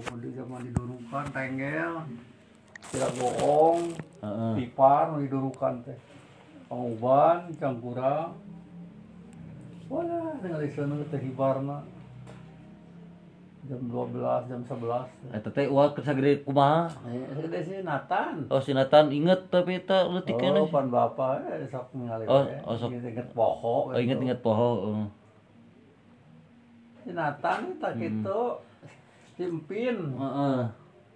[0.00, 1.92] pokoknya di zaman didurukan tenggel
[2.88, 3.80] tidak bohong
[4.18, 4.52] Heeh.
[4.56, 5.98] pipar nu didurukan teh
[6.66, 8.32] panguban cangkurang
[9.86, 11.84] wala tinggal di sana teh hibarna
[13.62, 16.88] jam 12 jam 11 Eta teh uang kesagede kumaha?
[17.04, 18.48] Eh, gede sih Nathan.
[18.48, 20.64] Oh si Nathan inget tapi eta leutik Oh, keneh.
[20.66, 22.88] pan bapak eh sok ningali Oh, oh, sok.
[22.90, 23.76] Inget, inget poho.
[23.86, 24.68] Oh inget-inget poho.
[24.82, 25.06] heeh.
[26.98, 28.40] Si Nathan tak gitu
[29.40, 29.96] simpin.
[30.20, 30.60] Heeh.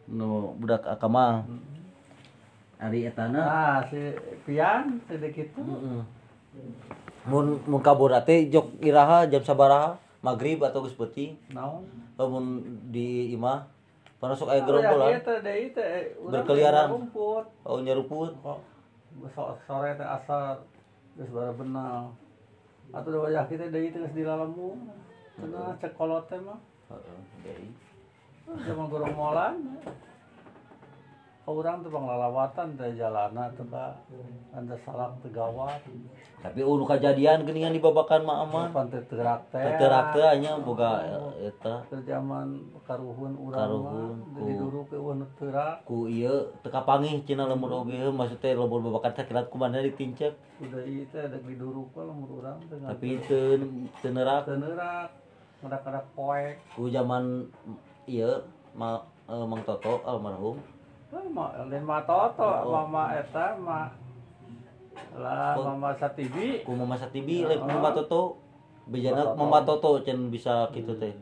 [0.09, 1.45] Nu budak Akamal.
[2.81, 3.41] Ari etana.
[3.45, 4.01] Nah, si
[4.49, 5.61] Pian sedikit itu.
[5.61, 6.01] Heeh.
[7.29, 10.01] Mun mun kabur teh jok iraha jam sabaraha?
[10.25, 11.37] Maghrib atau geus peuting?
[11.53, 11.85] Naon?
[12.17, 13.69] Oh, mun di imah
[14.25, 15.21] sok aya Ya gerombolan.
[15.77, 16.89] teh urang Berkeliaran.
[17.69, 18.33] Oh nyeruput.
[18.41, 18.59] Kok
[19.37, 20.65] so- sore teh asar
[21.21, 22.17] geus bara benal.
[22.89, 24.81] Da wajah kita deui teh geus dilalamu.
[25.37, 26.57] Cenah cek kolot teh mah.
[26.89, 27.84] Heeh.
[28.45, 29.55] zaman gorong molan
[31.45, 34.01] orang tuh bang lalawatan teh jalana tuh pak.
[34.57, 35.85] Anda salah tegawat.
[36.41, 38.73] Tapi oh, ulu kejadian geningan dibabakan mah aman?
[38.73, 41.05] Pantai tegerak teh tegerak teh hanya boga
[41.37, 41.85] eta.
[41.93, 47.85] Zaman karuhun urang karuhun jadi dulu ke uan tegerak ku iya teka pangih cina lemur
[47.85, 52.09] oge maksudnya lembur babakan teh kilat kumana ditincek udah iya teh ada di dulu kok
[52.09, 53.21] lemur urang tapi
[54.01, 55.13] tenerak tenerak
[55.65, 56.61] kadang-kadang poek.
[56.77, 57.49] Ku zaman
[58.07, 58.43] ieu
[58.77, 60.59] ma, eh, Mang Toto almarhum.
[61.15, 63.87] Ah, ma lain toto, mama eta mah
[65.15, 66.67] lah mama Satibi.
[66.67, 68.43] ku Mama Satibi lain ku Mama Toto.
[68.91, 70.03] Bejana Mama Toto.
[70.03, 71.15] Cenah bisa kitu teh.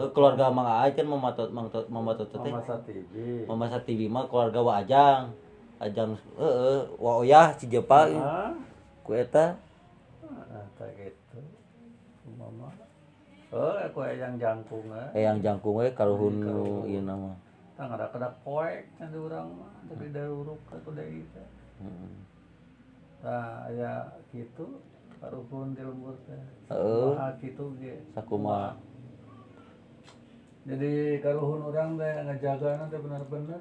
[0.00, 2.48] Eh, keluarga Mang Aai kan Mama Toto Mang Toto Mama Toto teh.
[2.48, 3.44] Mama Satibi.
[3.44, 5.36] Mama Satibi mah keluarga Wajang
[5.76, 6.16] Ajang.
[6.40, 8.56] Heeh wa oyah si Jepa Ah,
[9.04, 9.52] ku eta.
[10.24, 11.44] Ah, tak gitu.
[12.40, 12.87] Mama.
[13.48, 15.08] Oh, aku yang jangkung eh.
[15.16, 15.22] eh.
[15.24, 16.44] Yang jangkung eh karuhun
[16.84, 17.32] ieu nama.
[17.80, 20.14] Tang ada kada poek kan urang mah, tapi hmm.
[20.14, 21.42] daruruk ka kuda kita.
[21.80, 21.88] Heeh.
[21.88, 22.16] Hmm.
[23.24, 23.92] Tah ya
[24.28, 24.66] kitu
[25.16, 26.36] karuhun di lembur teh.
[26.68, 27.08] Heeh.
[27.16, 27.94] Sakumaha kitu ge.
[28.12, 28.70] Sakumaha.
[30.68, 30.92] Jadi
[31.24, 33.60] karuhun urang teh ngajagana teh bener-bener.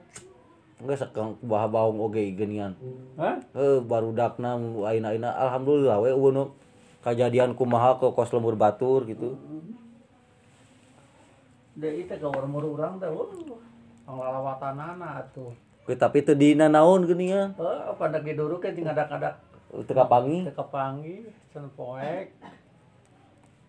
[0.83, 2.75] Enggak sekang bah baung oge genian.
[3.15, 3.39] Hah?
[3.55, 6.53] Heuh barudakna aina-aina alhamdulillah we uneuk
[7.07, 9.39] kajadian kumaha ke kos lembur batur gitu.
[11.77, 13.29] Deui teh ka umur urang teh wah
[14.09, 15.53] panglawatanana atuh.
[15.85, 17.53] We tapi teu dina naon geuningan.
[17.55, 20.47] Oh, pada dulu kan tinggal ada-ada Teu kapangi.
[20.51, 22.33] kepangi, sen poek.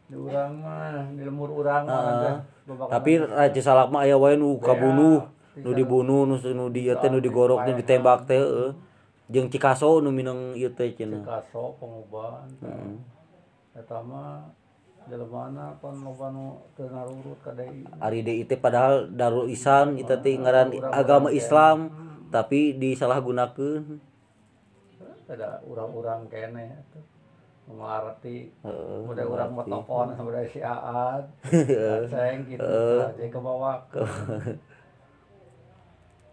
[0.08, 2.16] Di urang mah, di lemur urang mah Heeh.
[2.16, 2.30] ada
[2.64, 7.10] babakan Tapi raja salak mah aya wae nu kabunuh, nu dibunuh, nu nu di teh
[7.12, 8.70] nu digorok, nu ditembak teh heeh.
[9.28, 11.20] Jeung Cikaso nu minang ieu teh cenah.
[11.28, 12.48] kaso pengubahan.
[13.76, 14.48] Eta mah
[18.04, 21.88] Ari deui teh padahal Darul Ihsan eta teh ngaran agama Islam
[22.28, 24.04] tapi disalahgunakeun.
[25.28, 26.84] Ada urang-urang kene
[28.64, 29.04] Heeh.
[29.04, 30.08] udah urang mah telepon
[30.48, 31.24] si Aad.
[32.08, 33.76] Seng gitu aja ke bawah.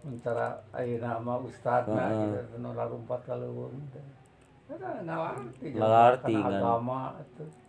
[0.05, 4.05] Mencara ayeuna mah ustadna gitu nu larumpat ka leuweung teh.
[4.71, 5.65] Eta ngalarti.
[5.75, 6.55] Ngalarti, Kana kan.
[6.55, 7.64] agama atuh.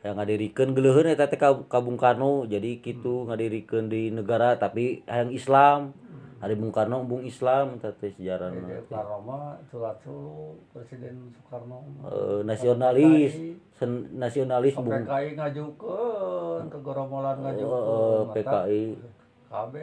[0.00, 5.04] Yang ngadirikeun geuleuheun eta teh ka, ka Bung Karno jadi kitu ngadirikeun di negara tapi
[5.04, 5.92] hayang Islam.
[6.40, 11.84] Hari Bung Karno Bung Islam eta teh mah surat sulu Presiden Soekarno.
[12.08, 13.36] Eh, nasionalis.
[13.76, 15.04] Sen, nasionalis Bung.
[15.04, 18.24] PKI ngajukeun ke Goromolan eh, ngajukeun.
[18.32, 18.82] PKI
[19.52, 19.74] KB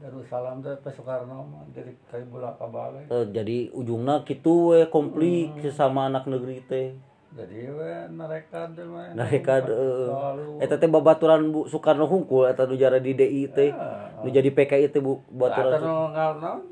[0.00, 3.04] Darussalam teh Pak Soekarno jadi kayak bola kabale.
[3.12, 6.96] Eh, jadi ujungna kitu we konflik sesama anak negeri teh
[10.58, 13.70] Eh, babaturan Bu Soekarno hungkul eta nu jara di DI teh
[14.26, 15.78] nu jadi PKI teh Bu Baturan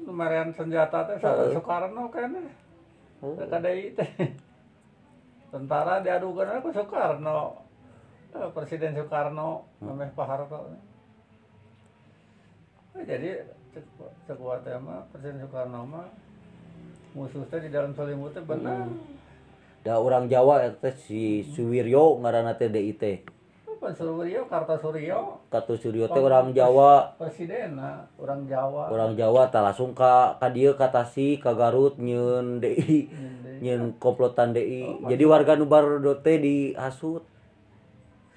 [0.02, 2.50] numerian senjata teh sa Soekarno kene.
[3.22, 4.10] Ka deui teh.
[5.54, 7.62] Tentara diadukeun ku Soekarno.
[8.34, 10.66] Eh, Presiden Soekarno memeh Pak Harto.
[12.98, 13.30] Eh, Jadi
[13.70, 16.10] teh mah Presiden Soekarno mah
[17.14, 18.90] musuh teh di dalam selimut teh benar.
[19.86, 23.22] Da orang Jawa eta teh si Suwiryo ngaranna teh DI teh
[23.76, 24.42] Pan Suryo,
[25.46, 27.14] Katu Suryo teh orang Jawa.
[27.14, 27.78] presiden
[28.18, 28.90] orang Jawa.
[28.90, 33.06] orang Jawa tak langsung ka ka dieu ka Tasik ka Garut nyeun DI
[33.62, 37.22] nyeun komplotan DI jadi warga nu barudo teh dihasut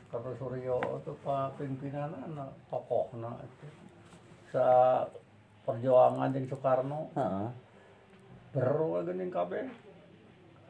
[0.09, 3.69] Kartosuryo itu pak pimpinan anak tokohna itu.
[4.49, 4.65] Sa
[5.61, 7.13] perjuangan jeung Soekarno.
[7.13, 7.47] Heeh.
[8.57, 9.69] Beru geuning kabeh.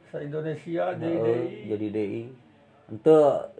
[0.09, 2.23] Sa Indonesia jadi Heeh, jadi DI
[2.89, 3.17] ente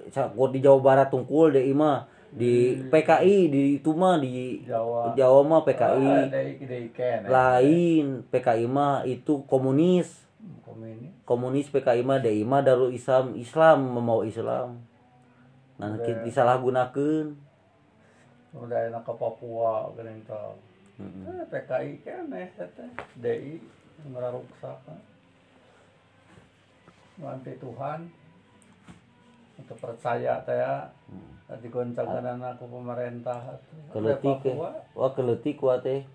[0.10, 5.14] sakur di Jawa Barat tungkul DI mah di PKI di itu mah di Jawa.
[5.14, 10.26] Jawa mah Ah, PKI deui deui kene lain PKI mah itu komunis.
[10.66, 11.14] Komunis.
[11.26, 14.82] Komunis PKI mah DI mah Darul Islam Islam mau Islam.
[15.78, 17.38] Nah kita disalahgunakeun.
[18.50, 20.06] Udah enak ke Papua teh
[21.00, 21.32] Mm-mm.
[21.32, 22.86] Eh, PKI kene eta.
[23.22, 23.62] DI
[24.10, 25.09] ngararuksak
[27.20, 28.08] Nanti Tuhan
[29.60, 30.88] untuk percaya teh ya
[31.52, 33.60] tadi goncangan aku pemerintah.
[33.92, 36.08] Keleutik ke wah keleutik wa teh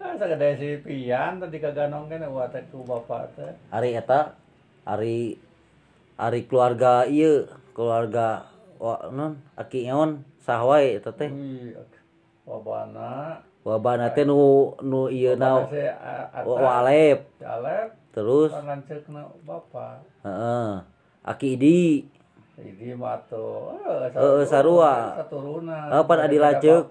[0.00, 4.36] ah sagede si pian tadi kaganong kene wa teh ku bapak teh hari eta
[4.84, 5.36] hari
[6.16, 8.48] hari keluarga ieu keluarga
[8.80, 11.28] wa non aki eon sahwai eta teh.
[12.48, 13.44] Wabana.
[13.66, 15.84] Wabana teh nu nu ieu na si
[16.48, 17.28] wa wa Alep.
[17.44, 18.50] Alep terus.
[19.44, 20.00] Bapak.
[20.24, 20.70] Heeh.
[21.20, 22.08] Aki Idi.
[22.56, 23.76] Jadi mah tuh,
[24.16, 25.12] Heeh, sarua.
[25.28, 26.88] Oh, pan adi lanceuk.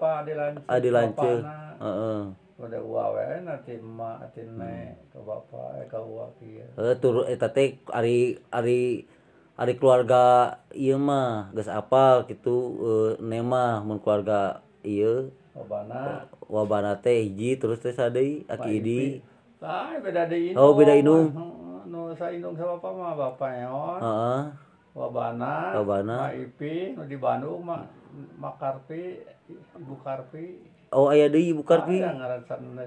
[0.70, 1.42] Adi lanceuk.
[1.82, 2.20] heeh.
[2.56, 6.64] Udah uwa we nanti emak nanti nek ke bapak eh ke uwa kieu.
[6.80, 9.04] Eh tur eta teh ari ari
[9.60, 15.28] ari keluarga ieu mah geus apal kitu eh, nema mun keluarga ieu.
[15.52, 19.00] Babana wabana teh hiji terus teh sadeui aki idi
[19.56, 20.60] Tah beda di indung.
[20.60, 21.32] Oh, beda indung.
[21.32, 24.00] Heeh, Nu sa indung sa bapak mah bapak eon.
[24.04, 24.42] heeh
[24.96, 25.76] Wabana.
[25.80, 26.16] Wabana.
[26.16, 27.84] Ma Ipi nu di Bandung mah
[28.40, 29.20] Mak Karpi,
[29.76, 30.46] Ibu Karpi.
[30.96, 32.40] oh aya deui ibu Karpi Aya ngaran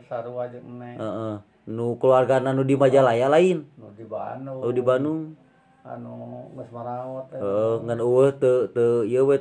[0.10, 1.36] sarua jeung nek heeh
[1.70, 4.58] nu keluarga nu di Majalaya lain nu di Bandung.
[4.66, 5.22] oh di Bandung
[5.80, 7.30] Anu geus maraot.
[7.34, 7.40] eh.
[7.40, 9.38] heeh ngan eueuh teu teu ieu we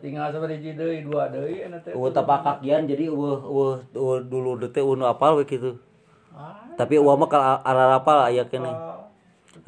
[0.00, 3.40] tinggal sabaraha deui dua deui anu teh eueuh tapakakian jadi eueuh
[3.94, 5.76] eueuh dulu teh eueuh nu apal we kitu
[6.78, 8.72] tapi eueuh mah ka arah apal aya keneh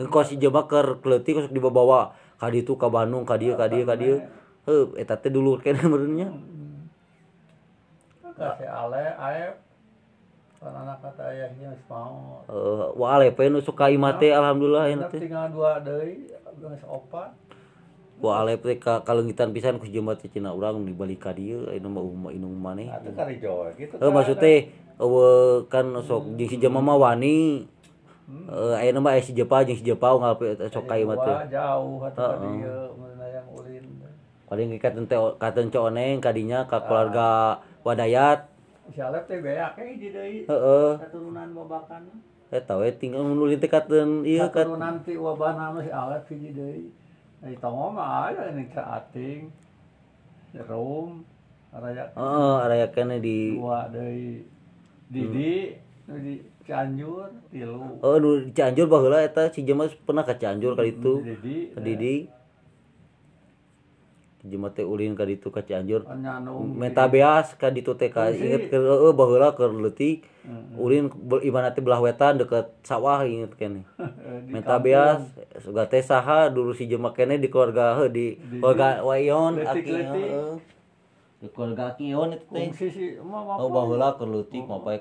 [0.00, 3.84] Engkau si jema keur kleutik kos dibawa ka ditu ka Bandung ka dieu ka dieu
[3.84, 4.16] ka dieu.
[4.64, 6.28] Heuh eta teh dulu keneh meureunnya.
[8.40, 9.04] kasih ale
[10.56, 15.20] kan anak kata ayahnya geus mau Eh wa alepe nu suka imah teh alhamdulillah teh.
[15.20, 17.36] tinggal dua deui geus opat
[18.20, 22.32] Wa alep teh ka kalenggitan pisan ku teh cina urang dibalik ka dieu aya mah
[22.32, 22.88] inung maneh.
[22.88, 26.36] atuh kari Jawa gitu Eh maksud teh uh, kan sok hmm.
[26.36, 27.66] jeung si jema mah wani
[28.46, 31.50] Uh, mah nama si Jepa jeung si Jepa ngal eh, sok kai mah teh.
[31.50, 33.82] Jauh hata dieu mun yang ulin.
[34.46, 38.46] Paling katen teh katen cooneng kadinya ka keluarga Wadayat.
[38.94, 40.38] Si Alep teh beak eh di deui.
[40.46, 40.90] Heeh.
[41.02, 42.06] keturunan babakan.
[42.54, 46.50] Eta we tinggal mun ulin teh katen ieu keturunan ti wabana mah si Alep hiji
[46.54, 46.86] deui.
[47.42, 49.50] Eh, Ai tongo mah aya ini ka ating.
[50.70, 51.26] Rom.
[51.74, 52.14] Araya.
[52.14, 53.58] Heeh, araya kene di.
[53.58, 54.59] Dua deui.
[55.10, 55.74] Didi
[56.06, 60.94] di Cianjur tilu Oh, nu di Cianjur baheula eta si Jema pernah ka Cianjur kali
[60.94, 61.18] itu.
[61.26, 62.16] Didi Didi.
[64.40, 66.06] Jema teh ulin ka ditu ka Cianjur.
[66.06, 70.22] nyanu Menta beas ka ditu teh ka inget ke heeh baheula keur leutik.
[70.78, 71.10] Ulin
[71.42, 73.82] ibaratna teh belah wetan deket sawah inget kene.
[74.46, 75.26] di Menta beas
[75.58, 79.94] suga teh saha dulu si Jema kene di keluarga heuh di keluarga Wayon Aki
[81.40, 82.12] keluargatik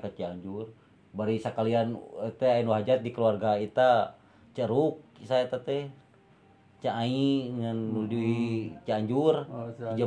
[0.00, 0.66] kejur
[1.12, 2.00] barisa kalian
[2.40, 4.16] hajat di keluarga Ita
[4.56, 5.92] Ceruk saya tete
[6.80, 9.44] cair nudi Canjur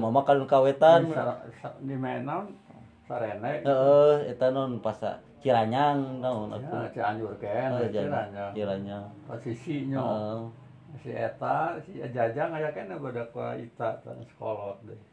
[0.01, 1.05] mama kalau kawetan.
[4.53, 4.97] Non pas
[5.43, 6.55] Ciranyang naon
[8.57, 10.07] Ciranya posisinya
[11.01, 15.12] si eta si jajang aya kena badak wa ita tan sekolot deh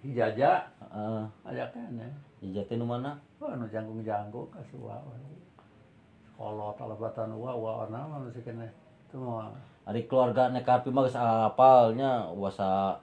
[0.00, 1.24] si jaja Heeh.
[1.44, 1.96] aya kan
[2.44, 3.16] ya teh nu mana?
[3.40, 5.00] oh nu janggung-janggung ka suwa
[6.36, 8.68] sekolot alabatan wa wa ana mah masih kene.
[9.08, 9.56] Itu mah.
[9.88, 13.00] Ari keluarga nekapi mah geus apalnya wasa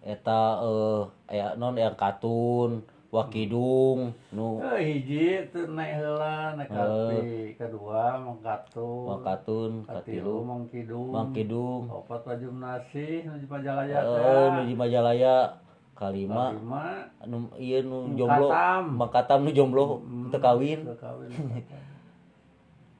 [0.00, 1.02] eta eh
[1.36, 2.80] aya non yang katun,
[3.12, 4.58] wakidung, nu.
[4.64, 12.24] Eh, hiji itu naik heula naik kapi kedua mengkatu wakatun, katilu katilu, mengkidung mangkidung, opat
[12.24, 15.60] baju nasi nuju pajalaya eh nu di Majalaya
[15.94, 16.56] kalima.
[17.58, 18.48] Iya nu jomblo.
[18.88, 20.88] Mangkatam nu jomblo teu kawin.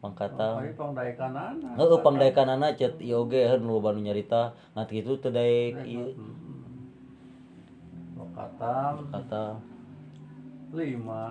[0.02, 0.66] Mangkatam
[1.78, 4.54] heeh pangdaekanana cet ieu oge nu loba nu nyarita.
[4.75, 6.14] Ngat kitu teu daek ieu
[8.18, 9.12] mangkatam mm, mm.
[9.12, 9.44] kata
[10.72, 11.25] lima.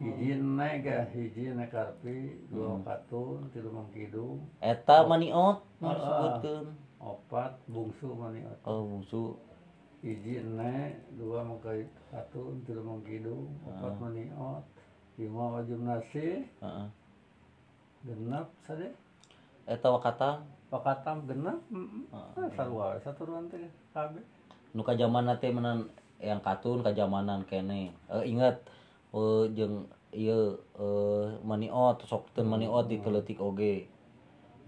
[0.00, 2.88] Hiji naik eh, ya hiji naik karpi dua mm.
[2.88, 8.56] katun tilu mangkidu eta maniot maksudkeun opat bungsu maniot.
[8.64, 9.49] Oh bungsu.
[10.00, 14.64] Hiji naik dua mengkai katun tilu mengkidung opat maniot
[15.20, 16.88] lima wajib nasi heeh.
[18.08, 18.96] genap sade?
[19.68, 20.40] Eta wakata
[20.72, 22.08] pakatam genap -mm.
[22.16, 23.60] ah, sarua satu ruan teh
[23.92, 24.24] kabeh
[24.72, 27.92] nu kajamanan teh menan yang katun kajamanan kene.
[28.08, 28.56] Eh, inget
[29.12, 29.84] eh, jeung
[30.16, 33.84] ieu eh, maniot sok teu maniot dikeletik oge.
[33.84, 33.99] jeung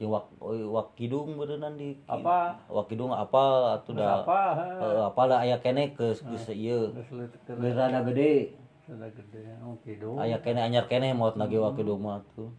[0.06, 2.59] wak eh, wak kidung beuneunan di Apa?
[2.71, 4.40] wak kidung apa atuh da apa
[4.80, 8.59] eh, apa lah aya kene geus geus ieu geus rada gede.
[8.82, 10.16] Sudah gede oh kidung.
[10.18, 12.50] Aya kene anyar kene maot nage wak kidung mah tuh.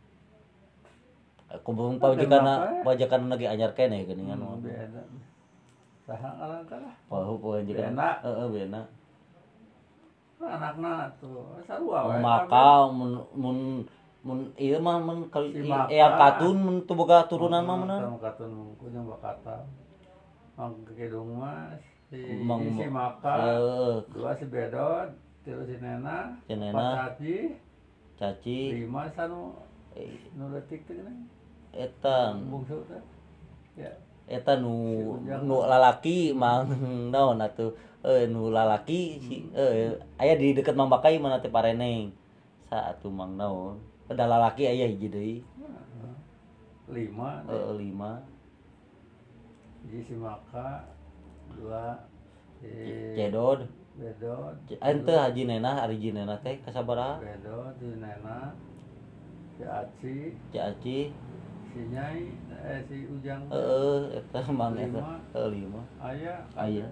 [1.61, 5.03] Kumpul pajakan pajakan lagi anyar kene geuningan mah beda
[6.03, 8.83] saha ngaran teh lah Pahu pajakan heeh bena
[10.43, 13.57] anakna tuh sarua maka mun mun
[14.23, 15.91] mun ieu mah mun Maka.
[15.91, 19.67] yang katun mun teu boga turunan mah meunang Sama katun mungku yang bakata
[20.55, 21.75] mang kidung mah
[22.07, 23.35] si Mang- si maka.
[23.35, 23.95] Heeh.
[24.09, 25.11] Dua si bedot
[25.43, 26.87] tilu si nena Si Nena.
[27.03, 27.51] caci.
[28.15, 28.59] Caci.
[28.79, 29.59] Lima sanu
[29.91, 31.27] eh, nu leutik teh geuning
[31.73, 33.01] eta bungsu teh.
[33.75, 33.91] Ya.
[34.23, 34.71] Eta nu
[35.19, 36.69] nu lalaki mang
[37.13, 37.75] naon atuh.
[38.03, 42.13] Eh nu lalaki si eh aya di deket Mang Bakai mana teh pareneng
[42.63, 45.37] sa atuh mang naon ada lalaki aya hiji deui.
[46.91, 48.19] Lima eh lima.
[49.83, 50.83] Hiji si maka
[51.55, 52.03] dua
[52.59, 52.71] si
[53.15, 53.63] cedod.
[53.93, 58.51] Bedot ente haji nena hari nena teh kasabaraha bedot si nena
[59.53, 59.63] si
[60.57, 61.13] aci.
[61.73, 63.45] Si nyai eh si ujang.
[63.53, 64.97] Heeh eta mang eta?
[64.97, 65.15] Lima.
[65.37, 65.81] Eh, lima.
[66.01, 66.85] Ayah aya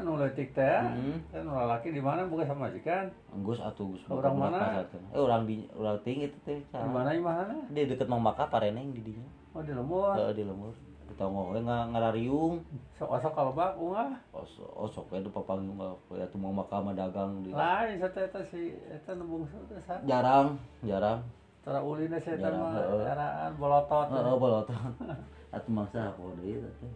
[0.00, 1.20] kan nu leutik teh Hmm.
[1.28, 4.80] kan nu lalaki di mana bukan sama majikan Anggus atuh Gus Orang mana?
[5.12, 6.56] Eh orang di orang tinggi itu teh.
[6.56, 9.28] di mana di mana Di deket Mang Maka pareneng di dinya.
[9.50, 10.72] oh di lembur Heeh di lemur.
[11.06, 12.64] Kita ngowe nga ngarariung.
[12.94, 16.80] sok sok kalau bak unggah Os osok we teu papanggih mah we atuh Mang Maka
[16.80, 17.52] mah dagang di.
[17.52, 21.20] lain satu eta si eta nu bungsu teh sa Jarang, jarang.
[21.60, 22.72] tara ulina eta Jarang,
[23.04, 24.90] jaraan bolotot Heeh boloton.
[25.52, 26.88] Atuh mangsa apa deui teh.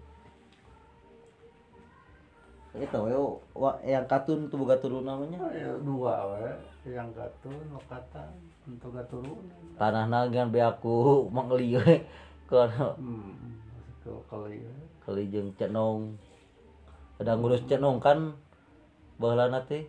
[2.74, 2.90] We
[3.54, 5.38] wa yang katun tuh boga turun namanya.
[5.38, 8.34] Oh, ya, dua we yang katun wakata
[8.66, 9.46] untuk gaturunan
[9.78, 12.02] Tanahna gan be aku mangli we.
[12.50, 13.54] Hmm
[14.04, 14.60] ke kali
[15.00, 16.12] kali jeung cenong.
[17.16, 18.36] Ada ngurus cenong kan
[19.16, 19.88] baheulana teh.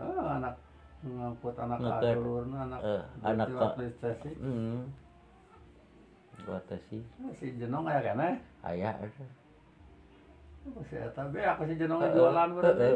[0.00, 0.56] Ah, anak
[1.04, 4.88] ngangkut anak alurna anak Eh, anak administrasi Hmm.
[6.48, 7.02] Gua teh sih
[7.36, 9.30] si jenong aya kana aya Oh, si eta be aku si jenong
[12.14, 12.90] jualan berarti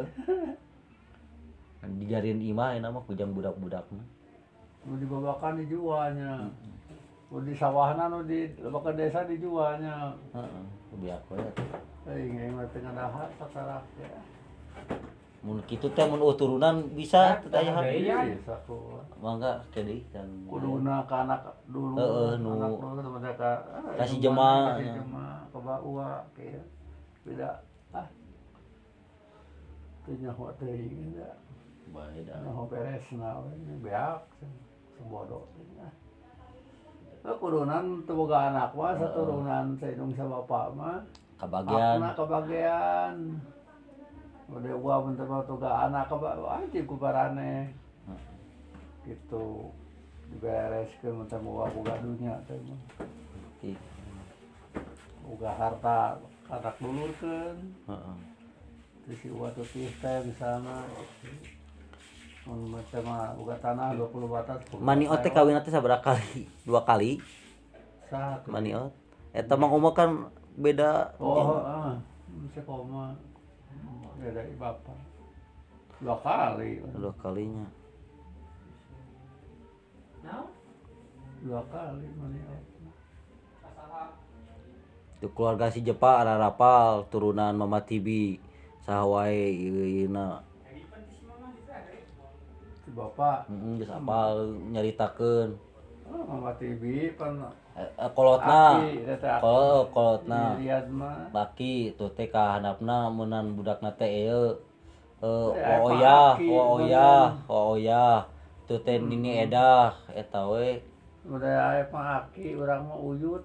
[1.87, 4.03] dijariin imah mah kujang budak-budakna.
[4.87, 6.47] nu dibabakan dijualnya
[7.31, 10.15] nu di sawahna nu di ke desa dijualnya
[11.31, 11.43] we.
[12.07, 12.31] eh
[13.99, 14.19] ya
[15.47, 18.99] Mun kitu teh mun turunan bisa teu aya Iya, bisa ku.
[19.23, 20.27] Mangga kedeui kan.
[20.51, 21.39] Kuduna ke anak
[21.71, 23.51] dulu, Heeh, nu- anak dulu sama mereka
[23.95, 24.75] Kasih jemaah.
[24.75, 26.67] kasih jemaah ke bawa kayak
[27.27, 27.51] beda.
[27.91, 28.07] Ah.
[30.07, 31.35] Itu nyawa teuing da
[31.91, 32.39] Bae da.
[32.47, 34.23] nyawa beres na we beak
[34.95, 35.51] sebodoh.
[35.75, 35.91] Nah
[37.27, 41.03] Nah, kudunan teu boga anak mah saturunan saindung sa bapak mah
[41.43, 43.15] Kabagian Akna kebagian.
[44.47, 47.75] Udah gua bentar mau tuga anak ke aja ku barane
[49.11, 49.75] gitu.
[50.31, 52.79] Dibereskeun bentar mau boga dunya teh mah
[55.27, 57.59] boga harta anak dulurkeun
[57.91, 58.17] heeh.
[59.07, 60.87] terus si uwa tutih teh misalnya
[62.47, 66.47] macam mah boga tanah 20 batas 10 Maniot teh kawin teh sabaraha kali?
[66.63, 67.19] Dua kali?
[68.07, 68.95] Sah maniot.
[69.35, 71.19] Eta mang umur kan beda.
[71.19, 71.99] Oh ah
[72.47, 73.19] bisa koma
[74.23, 74.99] beda bapak
[75.99, 76.79] dua kali.
[76.95, 77.67] Dua kalinya.
[81.47, 82.76] dua kali maniot Itu
[85.35, 88.39] keluarga si Jepa ada rapal turunan Mama Tibi
[88.87, 89.51] sahwai
[90.07, 90.47] Ina
[92.97, 93.51] Bapak.
[93.53, 94.33] Mm -hmm, apal
[94.73, 95.59] nyaritakan
[96.09, 97.45] oh, Mama Tibi pan
[97.77, 98.81] eh, eh kolotna.
[99.43, 100.57] Kol kolotna.
[101.35, 104.57] Baki tuh teh kahanapna menan budakna teh ieu.
[105.21, 107.11] Eh oya oya
[107.51, 108.07] oya
[108.65, 110.81] tuh teh dini edah eta we.
[111.27, 113.45] Udah ae pangaki urang mah uyut.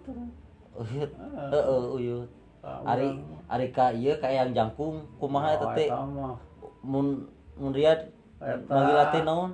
[0.72, 1.12] Uyut.
[1.52, 2.30] Heeh, uyut.
[2.62, 3.18] Ah, Ari
[3.50, 5.90] ari ka ieu ka yang jangkung kumaha eta teh?
[5.90, 6.38] eta mah
[6.86, 7.26] Mun
[7.58, 8.06] mun riad
[8.40, 9.52] manggil teh naon?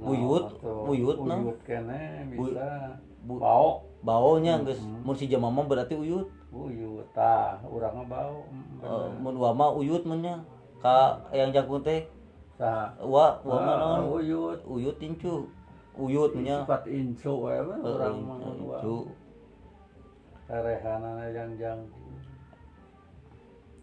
[0.00, 1.36] Nah, Uyut, atuh, uyut nah.
[1.44, 6.24] uyut kene bisa bau Baonya geus mun si jelema mah berarti uyut.
[6.48, 10.40] uyut tah urang bau mm, mun wa mah uyut mun nya.
[10.80, 12.08] Ka yang jangkung teh
[12.56, 12.96] Saha?
[13.04, 14.24] wa wa mah Ah, naon?
[14.24, 15.44] uyut Uyut incu.
[16.00, 16.64] Uyut nya.
[16.64, 18.38] sifat incu Heeh, urang mah
[20.50, 21.80] Erehana jangjang.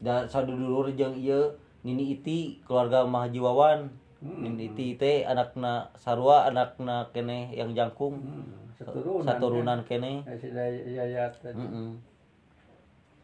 [0.04, 3.88] Dan sadu dulur jeng iya Nini Iti keluarga Mahaji Wawan
[4.20, 4.44] hmm.
[4.44, 8.20] Nini Iti teh anakna Sarwa anakna kene yang jangkung.
[8.20, 8.68] Hmm.
[8.78, 10.30] saturunan, saturunan kene, kene.
[10.30, 10.48] Eh, si
[10.94, 11.88] yayat mm -mm.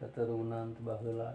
[0.02, 1.30] saturunan bahula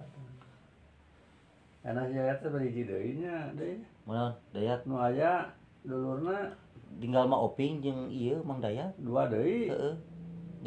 [1.87, 4.35] enak yayat teh bari deuinya deui mana?
[4.51, 4.83] Dayat.
[4.83, 5.47] Nu aya
[5.87, 6.51] dulurna.
[6.99, 8.91] Tinggal mah oping jeung ieu Mang Dayat.
[8.99, 9.71] Dua deui.
[9.71, 9.95] Heeh.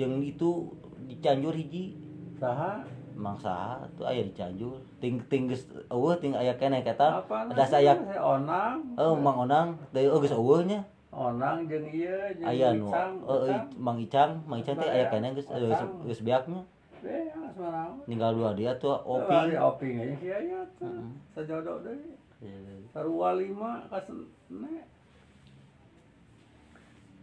[0.01, 0.73] Jeung itu
[1.07, 1.95] di Cianjur hiji
[2.39, 2.83] Saha?
[3.13, 7.65] Mang saha tuh aya di Cianjur ting ting geus eueuh ting aya kene kata ada
[7.65, 8.97] saya Si Onang.
[8.97, 10.81] oh Mang Onang deui oh geus eueuh nya
[11.13, 13.13] Onang jeung ieu jeung aya nu Icang.
[13.29, 13.61] eh, eh.
[13.77, 15.91] Mang Icang Mang Icang teh aya kene geus geus Icang.
[16.09, 16.63] geus beaknya
[17.03, 17.99] Be, asmaraon.
[18.07, 19.59] tinggal dua dia tuh Oping.
[19.59, 20.71] oping aja si Yayat.
[21.35, 22.15] Sajodoh deui.
[22.95, 24.87] Sarua lima kasene.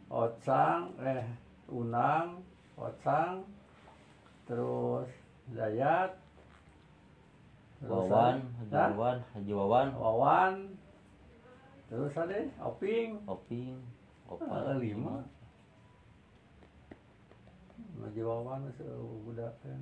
[0.10, 1.22] Ocang, eh
[1.70, 2.42] Unang,
[2.76, 3.46] Ocang,
[4.50, 5.06] terus
[5.54, 6.18] Dayat,
[7.86, 8.74] Wawan Haji?
[8.74, 10.54] Wawan Haji Wawan Wawan,
[11.86, 13.78] terus ada Oping, oping
[14.26, 15.22] opat lima.
[18.02, 18.74] Haji Wawan
[19.26, 19.82] budak kan.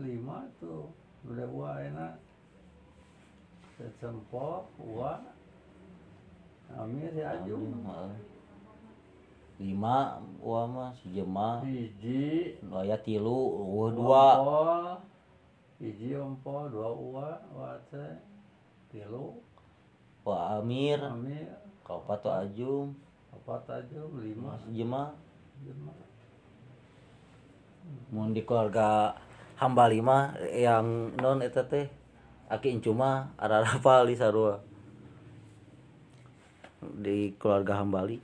[0.00, 0.88] Lima tuh,
[1.28, 2.14] udah buah enak.
[3.76, 5.20] Secempok, buah.
[6.76, 7.80] Amir si Ajung.
[9.58, 13.58] Lima wah mah si jema Hiji, aya tilu.
[13.58, 14.86] Eueuh dua ompol,
[15.82, 17.28] hiji ompol, dua uwa,
[17.90, 18.22] teh,
[18.94, 19.34] tilu,
[20.22, 21.02] Wah Amir.
[21.02, 21.50] Amir,
[21.82, 22.94] kaopat tuh Ajung
[23.34, 25.14] opat Ajung, lima, si jema
[25.64, 25.92] lima.
[28.12, 29.16] mun di keluarga
[29.56, 31.88] hamba lima yang non eta teh
[32.52, 34.60] aki cuma ada rapal di sarua
[36.84, 38.20] di keluarga hambali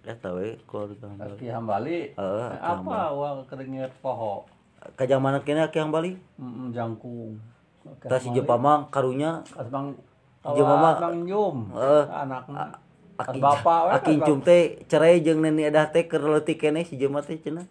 [0.00, 4.48] eta we keluarga hambali Hambali, Heeh, apa uang keringit poho,
[4.96, 7.36] kajamanan kene aki hambali Mm, jangkung.
[8.00, 9.40] tas si Jepamang karunya?
[11.76, 12.04] Heeh.
[12.08, 12.72] anakna.
[13.20, 16.96] Kas aki bapak aki cum teh cerai jeung neni edah teh keur leutik kene si
[16.96, 17.68] jelema teh cenah.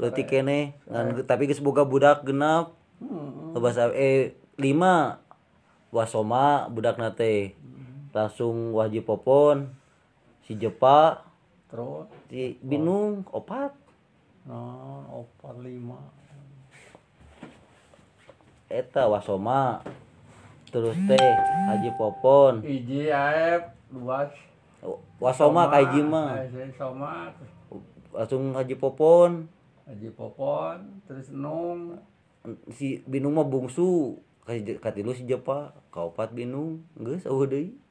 [0.00, 2.72] Leutik kene ngan tapi geus boga budak genap.
[3.04, 3.52] Mm-mm.
[3.60, 5.20] bahasa eh lima.
[5.94, 7.54] Wasoma budakna teh
[8.14, 9.74] langsung wajib popon
[10.46, 11.26] si Jepa
[11.66, 12.06] terus?
[12.30, 13.74] si Binung opat.
[14.46, 15.98] Nah opat lima.
[18.70, 19.82] Eta wasoma
[20.74, 21.30] terus teh
[21.70, 22.62] Haji Popon.
[22.66, 24.26] Hiji aep dua.
[24.82, 26.38] Oh, wasoma ka hiji mah.
[26.42, 27.30] Eh, soma
[28.10, 29.46] langsung Haji Popon.
[29.86, 31.98] Haji Popon terus Nung.
[32.74, 34.18] Si Binung mah bungsu.
[34.44, 37.83] Katilu si Jepa kaopat Binung geus eueuh deui.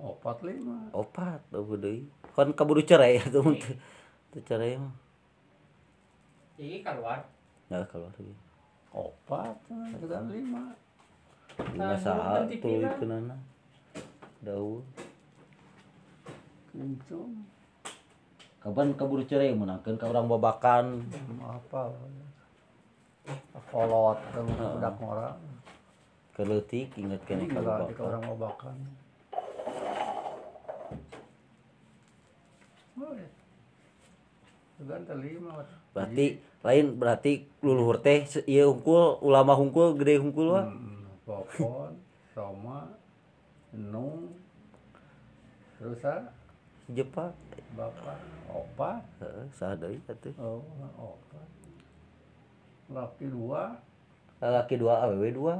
[0.00, 0.88] Opat lima.
[0.96, 2.00] opat eueuh deui
[2.32, 3.76] kan kaburu cerai atuh mun teu
[4.32, 4.94] teu cerai mah.
[6.56, 7.20] Iki keluar.
[7.68, 8.34] ya keluar lagi.
[8.90, 10.64] Opat, itu kan lima.
[11.72, 12.90] lima Nah, saat tuh pila.
[12.96, 13.36] kenana
[14.40, 14.82] daun
[16.70, 17.44] Kincung,
[18.62, 21.02] kapan kaburu cerai menangkan ka orang babakan
[21.42, 21.90] apa?
[23.70, 25.38] Kolot, budak orang.
[26.34, 28.76] keleutik inget kene ka Kalau di babakan orang mau makan.
[33.00, 33.26] Oh, ya.
[33.26, 33.38] Itu kan terlima.
[35.90, 36.26] Berarti
[36.60, 37.32] lain berarti
[37.64, 41.94] luluhur teh ieu hungkul ulama hungkul gede hungkul wa Hmm, Popon,
[42.34, 42.90] Roma,
[43.70, 44.34] Nung,
[45.78, 46.26] terus ah,
[46.90, 47.30] jepa
[47.78, 48.18] Bapak,
[48.50, 50.34] Opa, heeh saha deui atuh.
[50.42, 50.58] Oh,
[50.98, 51.40] Opa.
[52.90, 53.78] Laki dua,
[54.42, 55.54] laki dua awewe dua.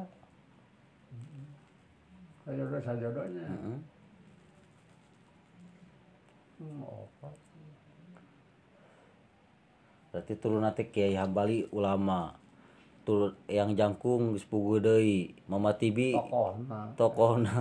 [2.42, 3.44] Sajodoh sajodohnya.
[3.46, 3.78] heeh
[6.58, 7.30] Hmm, Opa.
[10.10, 12.34] Berarti turun teh kiai hambali ulama.
[13.06, 14.46] Turun yang jangkung geus
[14.82, 15.34] deui.
[15.46, 16.80] Mama tibi Tokohna.
[16.98, 17.58] tokohna.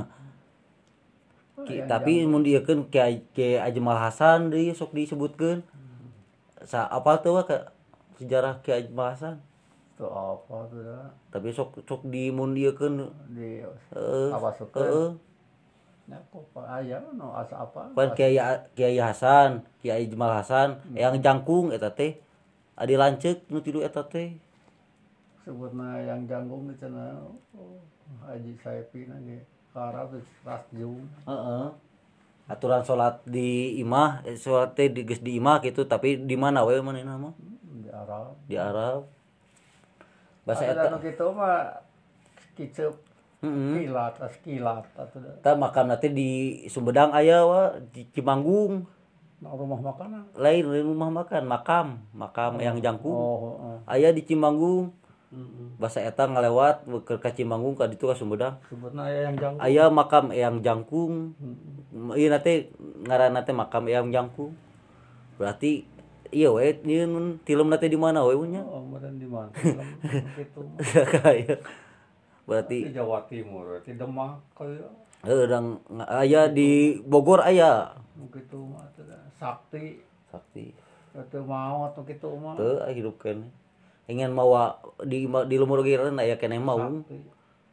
[1.59, 5.62] Oh, Ki- tapi mun dieukeun kiai kiai Ajmal Hasan deui sok disebutkeun.
[6.65, 7.71] Sa apa tuh ka
[8.19, 9.35] sejarah kiai Ajmal Hasan
[9.95, 11.12] Itu apa tuh dah?
[11.27, 13.12] tapi sok sok di mun dieukeun.
[13.35, 14.49] Di heeh apa
[17.53, 17.81] apa?
[17.93, 18.35] pan kiai
[18.73, 22.17] kiai Hasan kiai Ajmal Hasan yang jangkung eta teh
[22.79, 24.39] adi lanceuk nu tilu eta teh
[25.43, 27.19] sebutna yang janggung di sana
[27.53, 27.83] oh,
[28.23, 29.37] Haji Saipin aja
[30.09, 31.67] tuh rasjung Heeh.
[32.49, 36.65] Aturan sholat di imah, eh, sholat teh di geus di imah gitu, tapi di mana
[36.65, 37.37] we manehna mah?
[37.61, 39.05] di Arab Di Arab.
[40.49, 40.89] Bahasa eta.
[40.89, 41.77] nu kitu mah
[42.57, 42.93] kicep
[43.45, 43.85] Heeh.
[43.85, 48.89] kilat as kilat atuh dah Tah makan teh di Sumedang aya wa di Cimanggung.
[49.39, 50.23] Rumah makanan.
[50.36, 53.78] lain lain rumah makan makam makam yang jangkung Oh, heeh.
[53.88, 54.91] aya di Cimanggung
[55.30, 55.80] Heeh.
[55.80, 59.62] bahasa eta ngalewat ke ka Cimanggung ka ditu ka Sumedang Sebutna aya yang jangkung.
[59.63, 62.19] aya makam yang jangkung Heeh.
[62.19, 64.52] iya nate ngaranna teh makam yang jangkung
[65.39, 65.88] berarti
[66.30, 69.47] iya we nyieun tilem nate di mana we nya Oh, di mana?
[69.56, 69.88] Film
[70.36, 70.62] Gitu.
[71.15, 71.63] kayak
[72.43, 74.84] berarti Di Jawa Timur, di Demak kaya
[75.19, 78.60] eh urang aya di Bogor aya begitu
[79.39, 80.03] Sakti.
[80.27, 80.75] Sakti.
[81.15, 82.53] Atau mau atau gitu mau?
[82.53, 83.47] Tuh hidupkan
[84.10, 84.53] ingin mau
[85.05, 86.77] di di lumur giran ayah kene mau.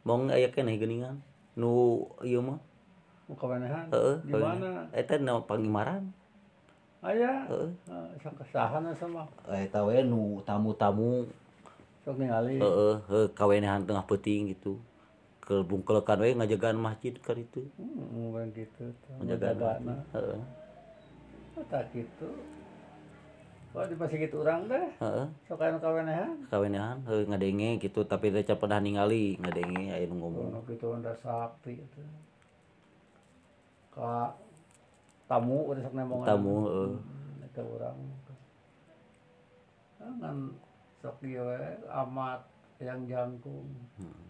[0.07, 1.19] Mau ayah kene geningan.
[1.57, 2.57] Nu iya mah.
[3.27, 3.91] Kawenehan.
[3.91, 4.87] Heeh di mana?
[4.95, 6.15] Eta na pangimaran
[7.03, 7.43] aya?
[7.51, 7.69] Heeh.
[7.91, 9.27] Ah, Sakasahana sama.
[9.51, 11.27] Eta we nu tamu-tamu.
[12.07, 12.57] Sok ningali.
[12.57, 14.79] Heeh kawenehan tengah peuting gitu.
[15.47, 18.91] Kelbungkelekan we ngajagaan masjid ka ditu hmm, gitu
[19.23, 20.39] ngajagaan menjagana heeh
[21.71, 22.27] tak gitu
[23.75, 24.89] Wah, di masih gitu orang deh.
[24.97, 26.33] heeh Sok anu kawenehan.
[26.49, 31.13] kawenehan heuh ngadenge gitu tapi teh pernah ningali ngadenge aya nu ngomong Ono gitu anda
[31.13, 32.01] sakti itu.
[33.93, 34.33] Ka
[35.29, 36.25] tamu udah sok nembong.
[36.25, 36.91] tamu heeh
[37.45, 37.97] Itu orang.
[39.99, 40.37] Kan
[41.03, 41.45] sok ieu
[41.85, 42.41] amat
[42.81, 43.67] yang jangkung.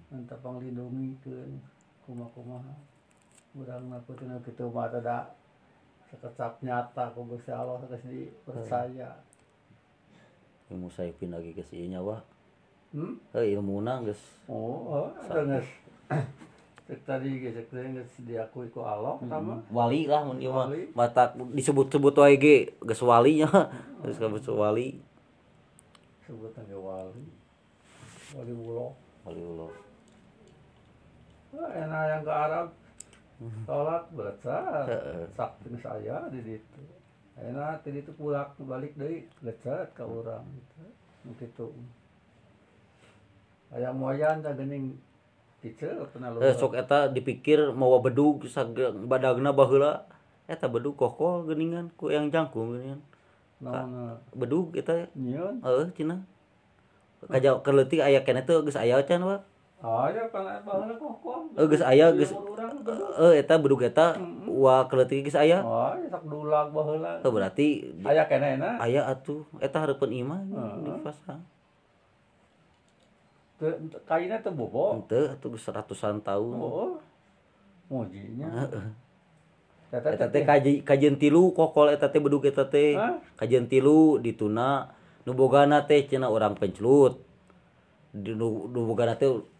[0.07, 1.59] Minta panglindungikeun
[2.03, 2.73] kumaha-kumaha.
[3.53, 5.27] Urang na peuteuna kitu mah ada
[6.07, 9.11] sekecap nyata ku Gusti Allah geus dipercaya.
[10.67, 12.19] ilmu saipin lagi ke si nyawa
[12.87, 13.19] Hmm?
[13.31, 15.67] heuh ilmuna geus Oh, oh ada nges.
[16.87, 19.59] Cek tadi ge cek teh geus diakui ku Allah pertama.
[19.67, 23.47] wali lah mun ieu mah mata disebut-sebut wae ge geus wali nya
[24.01, 24.99] geus kabut wali
[26.23, 27.23] Sebutan ge wali.
[28.31, 28.91] Wali ulo.
[29.23, 29.71] wali Allah
[31.55, 32.67] Wah, enak yang ke Arab.
[33.69, 34.59] Salat baca.
[34.89, 35.23] Heeh.
[35.37, 36.81] Sakti saya di ditu.
[37.37, 40.81] Enak di ditu pulang balik deui lecet ka urang gitu.
[41.23, 41.67] Nu kitu.
[43.69, 44.97] Aya moyan teh geuning
[45.61, 50.07] kiceu pernah Eh, sok eta dipikir mawa bedug sagang badagna baheula
[50.47, 53.01] eta bedug kokol geuningan ku yang jangkung geuningan
[53.57, 55.59] Naon bedug eta nyieun.
[55.65, 56.21] heuh cenah
[57.27, 59.41] kaja keleutik aya keneh teh geus aya can wa
[59.77, 60.25] aya
[62.09, 62.33] eh, eh,
[63.21, 64.17] eh, eta bedugeta
[64.49, 65.61] walettigis aya
[67.21, 68.25] berarti aya
[68.81, 70.49] aya atuh eta Harpun Iman
[75.57, 76.57] seratusan tahun.
[80.85, 82.93] Kajian tilu kokol eteta bedugeta teh.
[83.33, 84.93] Kajian tilu dituna
[85.25, 87.26] nubogana teh cena orang pencelut.
[88.17, 88.33] Di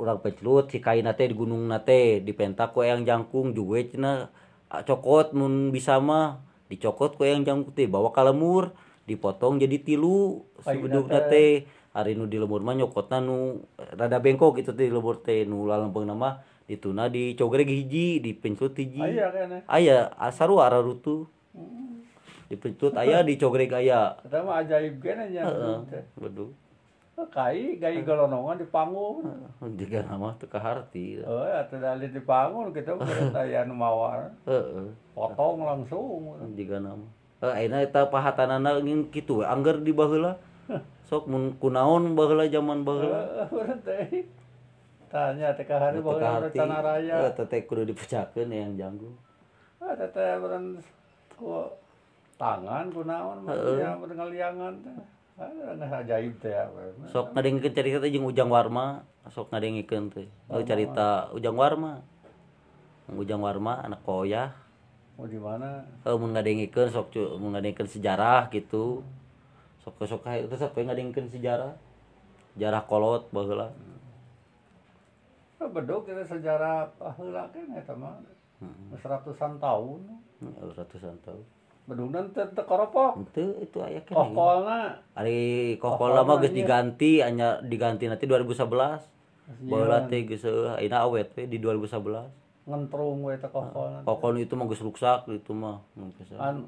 [0.01, 4.33] urang pencelut si kaina teh di gunungna teh dipentak ku yang jangkung cenah
[4.73, 6.41] ah, cokot mun bisa mah
[6.71, 8.73] dicokot ku yang jangkung teh bawa ka lemur
[9.07, 11.23] dipotong jadi tilu si teh.
[11.31, 11.53] teh.
[11.97, 15.65] Hari nu di lemur mah nyokotna nu rada bengkok gitu teh di lemur teh nu
[15.65, 19.01] lalempengna mah dituna dicogreg hiji dipencelut hiji.
[19.01, 19.61] Aya keneh.
[19.65, 21.25] aya asarua ararutu
[22.51, 24.19] dipecut aya dicogreg aya.
[24.21, 26.53] Eta mah ajaib heeh bedu
[27.17, 29.25] Kai gai golonongan di panggung.
[29.73, 34.29] juga nama teu kaharti Oh, atuh dalih di panggung kitu keur aya nu mawar.
[35.17, 36.37] Potong langsung.
[36.53, 37.05] juga nama
[37.37, 40.41] eh ayeuna eta pahatanana ngin kitu we angger di baheula
[41.05, 43.45] sok mun kunaon baheula zaman baheula
[43.85, 44.25] teh.
[45.09, 47.29] Tanya teh ka hari teu baheula rencana raya.
[47.29, 49.09] eta teh kudu dipecahkeun yang janggu
[49.77, 50.81] teteh beren
[51.37, 51.65] ku
[52.41, 55.16] tangan ku naon mah ya ngaliangan teh.
[57.13, 62.01] Sok ngadengikeun teh jeung Ujang Warma sok ngadengikeun teh oh, carita Ujang Warma
[63.13, 64.67] Ujang Warma anak koyah
[65.17, 65.81] Mau di mana?
[66.05, 69.01] Oh, mun ngadengikeun sok cu, mun ngadengikeun sejarah gitu.
[69.81, 71.73] Sok sok kae terus apa ngadengikeun sejarah?
[72.53, 73.73] Sejarah kolot baheula.
[75.57, 78.21] Ah, Beduk kita sejarah baheula kan eta mah.
[78.61, 80.05] Geus Ratusan tahun.
[80.37, 81.56] Hmm, ratusan tahun.
[81.87, 83.15] Bedugna teu teu koropok.
[83.15, 84.19] Henteu itu aya keneh.
[84.19, 85.39] Kokolna Ari
[85.79, 86.59] kokol Kokolna lama geus nya.
[86.59, 89.07] diganti hanya diganti nanti 2011.
[89.71, 90.11] Baheula nyieun.
[90.11, 92.27] teh geus ayeuna awet we di 2011.
[92.67, 94.03] ngentrung we teh kokolna.
[94.03, 95.79] Kokol itu mah geus ruksak itu mah.
[96.35, 96.67] An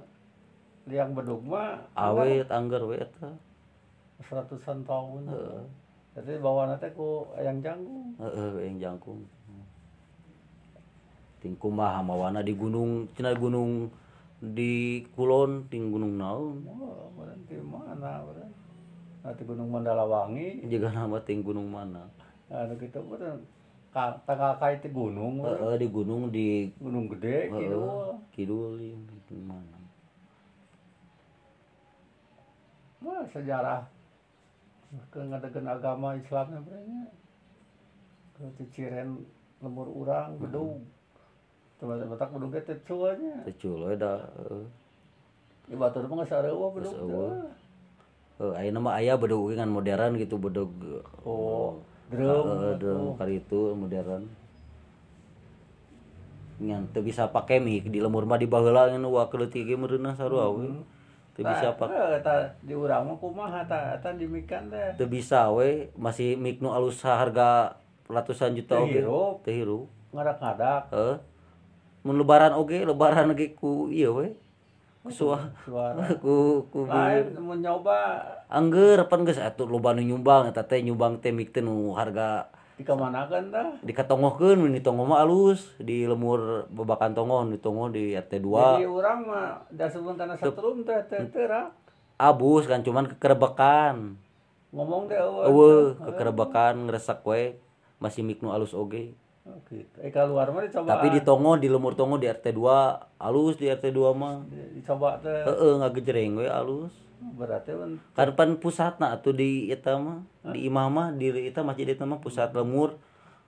[0.87, 3.35] liang bedug mah awet angger we eta.
[4.23, 5.27] geus ratusan tahun.
[5.27, 5.63] Heeh.
[6.15, 8.15] Jadi bawana teh ku ayang janggung.
[8.23, 9.27] Heeh, yang jangkung.
[11.39, 13.87] Ting kumaha mawana di gunung, cenah gunung
[14.39, 16.63] di Kulon, ting gunung naon.
[16.63, 18.47] Oh, berarti mana berarti?
[19.19, 22.07] Nanti Gunung Mandalawangi, Juga nama ting gunung mana.
[22.49, 23.45] anu gitu berarti
[23.91, 25.59] ka tangga kait gunung, berarti.
[25.59, 26.47] Heeh, di gunung di
[26.79, 27.77] gunung gede gitu.
[27.83, 28.97] heeh, kidul ieu
[29.27, 29.77] di mana.
[32.99, 33.87] Wah, sejarah
[35.13, 37.07] ke ngadegeun agama Islamnya berenya.
[38.35, 39.23] Ke ciciren
[39.59, 40.79] lemur urang bedug.
[40.79, 40.98] Teman-teman
[41.79, 43.35] tak bedug teh cuanya.
[43.47, 44.19] Tecul we da.
[45.69, 47.31] Di batur mah geus eueuh.
[47.31, 47.51] teh.
[48.39, 50.71] Heuh, ayeuna mah aya bedug kan modern gitu bedug
[51.23, 51.79] Oh,
[52.11, 52.43] drum.
[52.51, 54.27] Heeh, drum kali itu modern.
[56.59, 60.11] Ngan teu bisa pake mic di lemur mah di baheula ngan wa keleutik ge meureunah
[60.11, 60.67] sarua we.
[61.31, 61.95] Teu bisa Tah, pake.
[61.95, 64.99] eh, tah, di urang mah kumaha tah eta dimikan teh.
[64.99, 67.79] Teu bisa we masih mic nu alus harga
[68.11, 68.99] ratusan juta oge.
[69.47, 69.87] Teu hirup.
[70.11, 71.15] Ngadak-ngadak Heeh.
[72.03, 74.27] Mun lebaran oge, lebaran oge ku ieu we.
[75.03, 75.47] Ku suah.
[76.23, 78.19] Ku ku Lain mau nyoba.
[78.51, 82.51] Angger pan geus atuh loba nu nyumbang eta teh nyumbang teh mic teh nu harga
[82.79, 83.75] dikemanakan tah.
[83.83, 89.19] dikatongohkeun mun ditongoh mah alus di lemur babakan tongoh ditongoh di RT 2 Jadi orang
[89.27, 91.75] mah dasarkan karena setrum teh teh teh rak.
[92.15, 94.15] abus kan cuman kekerebekan
[94.71, 95.99] ngomong deh eueuh.
[96.07, 97.59] kekerebekan ngresek we
[97.99, 99.11] masih mik nu alus oge
[99.49, 99.97] Oh, gitu.
[99.97, 100.93] Eh keluar mah dicoba.
[100.93, 104.77] tapi di tongoh di lemur tongoh di RT 2 alus di RT 2 mah Di-
[104.77, 110.21] dicoba teh heeh ngagejreng we alus berarti kan kan pan pusatna atuh di eta mah
[110.53, 112.93] di imah mah di eta masjid eta mah pusat lemur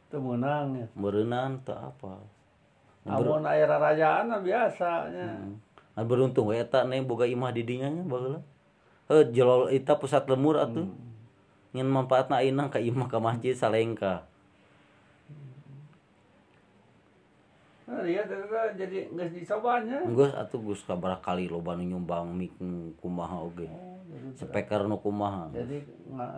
[0.09, 0.87] teu meunang ya.
[0.97, 2.17] meureunnan teu apa
[3.01, 5.33] Amun air rajaan biasanya.
[5.97, 8.45] Kan beruntung we eta nih boga imah di dinya nya baheula.
[9.09, 10.85] Heuh jelol eta pusat lemur atuh.
[11.73, 13.89] Ngan manfaatna ayeuna ka imah ka masjid salengka.
[13.89, 14.29] Nah, dia teh
[17.73, 17.80] teh
[18.77, 19.99] jadi geus dicobanya.
[20.07, 22.55] Geus atuh geus sabaraha kali loba nu nyumbang mik
[23.03, 23.67] kumaha oge.
[23.67, 25.51] Oh, jadi, Speaker nu kumaha.
[25.51, 26.31] jadi nggak.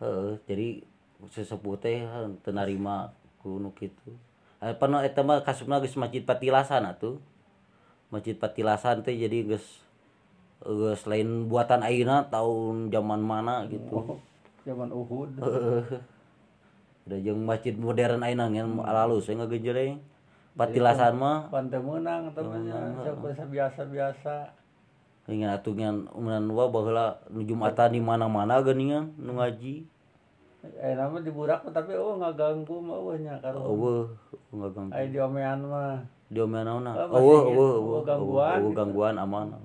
[0.00, 0.68] Heeh, jadi
[1.28, 3.12] sesepuh teh heuh teu narima
[3.44, 4.16] ku nu kitu.
[4.64, 7.20] Apa nu eta mah kasupna geus masjid patilasan atuh.
[8.08, 9.84] Masjid patilasan teh jadi geus
[10.64, 14.20] geus lain buatan ayeuna tahun zaman mana gitu.
[14.64, 15.36] Zaman Uhud.
[17.04, 20.00] Udah jeung masjid modern ayeuna ngan alus we ngagejreng.
[20.54, 23.02] Patilasan mah Pantai menang temannya.
[23.02, 24.36] Siapa biasa-biasa.
[25.24, 29.88] ingin atuh ngan umunan wa baheula nu Jumatan di mana-mana geuningan nu ngaji.
[30.78, 33.64] Eh nama diburak tapi oh nggak ganggu mah eueuh nya karo.
[33.66, 34.04] Eueuh
[34.52, 34.92] ngaganggu.
[34.92, 35.96] Ai diomean mah.
[36.28, 36.92] Diomean naonna?
[37.08, 38.76] Oh, Oh, eueuh gangguan gitu.
[38.76, 39.56] gangguan aman.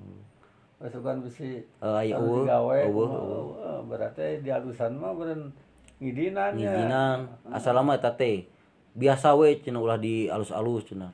[0.80, 1.60] Pasukan besi.
[1.78, 3.10] Eueuh kumaha, eueuh.
[3.12, 3.78] eueuh.
[3.84, 5.52] berarti di alusan mah beren
[6.00, 6.72] ngidinan ya.
[6.72, 7.18] Ngijinan
[7.52, 8.48] asal lama eta teh
[8.96, 11.12] biasa we cenah ulah di alus-alus cenah.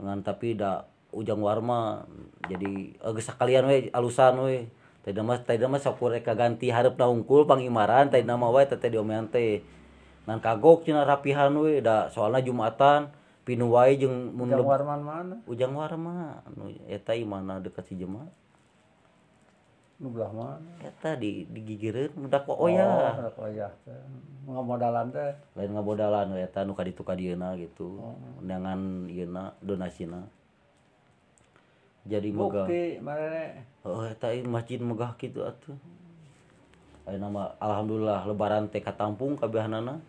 [0.00, 2.08] Ngan tapi da ujang warma
[2.48, 4.68] jadi geus sakalian we alusan we.
[5.02, 9.62] Tadi mah tadi mah sapure kaganti hareupna hungkul pangimaran tadi nama wae teh diomean teh.
[10.26, 13.10] Ngan kagok cenah rapihan we da soalna Jumatan
[13.42, 15.36] pinu wae jeung mun Jang leb- warman mana?
[15.50, 16.38] ujang warma
[16.86, 18.30] eta imana dekat si jemaah.
[20.02, 20.58] Belah mana?
[20.82, 23.14] Eta di digigireun udah kok Oh, ya.
[23.32, 23.70] oh ya.
[24.42, 25.30] Nggak modalan teh.
[25.54, 28.18] lain ngabodalan we eta nu ka ditu ka dieuna gitu Oh.
[28.38, 30.26] undangan ieuna donasina
[32.02, 35.78] jadi megah Bukti mana oh eta ieu masjid megah kitu atuh
[37.04, 40.02] ayeuna mah alhamdulillah lebaran teh katampung kabehanana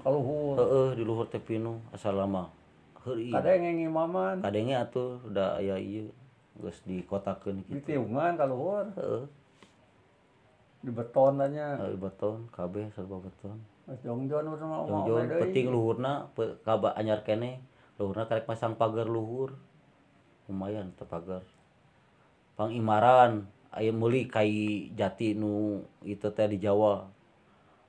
[0.00, 0.54] Kaluhur.
[0.56, 2.50] heeh di luhur teh pinu asal lama
[3.00, 4.42] heuri Kadang yang imaman.
[4.42, 6.10] kadenge atuh udah aya ieu
[6.58, 9.24] terus dikotakan gitu ditiungan kalau uh.
[10.82, 13.58] di beton nanya uh, di beton KB serba beton.
[14.04, 17.62] Jongjon jongjon penting luhurna pe, kaba anyar kene.
[17.96, 19.56] Luhurna karek pasang pagar luhur.
[20.44, 21.40] Lumayan terpagar
[22.58, 27.06] pangimaran ayam meli kai jati nu itu teh di Jawa.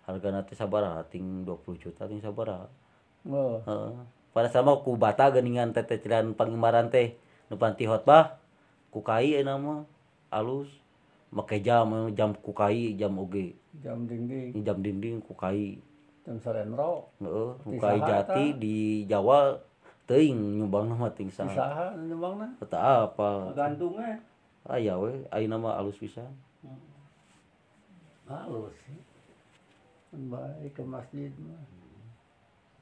[0.05, 2.65] Harga nanti sabar ah, ting 20 juta ting sabar ah.
[3.25, 3.57] oh.
[3.65, 3.93] uh.
[4.29, 7.17] pada sama ku bata geningan tete cilan pangimaran teh
[7.49, 8.37] nupanti hotbah.
[8.89, 9.85] kukai nama
[10.33, 10.69] alus.
[11.29, 13.53] Make jam jam kukai jam oge.
[13.85, 14.65] Jam dinding.
[14.65, 15.77] Jam dinding kukai.
[16.25, 19.57] Jam sarenro heeh kukai jati di Jawa
[20.09, 23.53] teuing nyumbang nama ting saha saha nyumbangna teu apa?
[23.53, 24.73] Gantungnya e.
[24.73, 26.33] aya we ayeuna mah alus pisan.
[26.65, 26.81] Hmm.
[28.25, 28.73] Halus
[30.09, 31.61] baik ke masjid mah.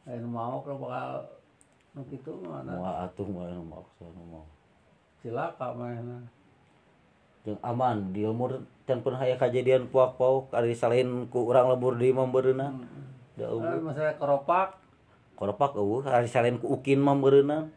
[0.07, 1.27] Ay mau kalau bakal
[1.91, 2.63] nu kitu mah
[3.03, 4.47] atuh mah maksa mah
[5.21, 6.23] silaka mana
[7.47, 11.95] yang aman di umur dan pun hanya kejadian puak puak ada disalahin ku orang lebur
[11.95, 13.39] di memberena hmm.
[13.39, 14.75] da umur masalah koropak
[15.39, 17.71] koropak uh ada selain ku ukin memberena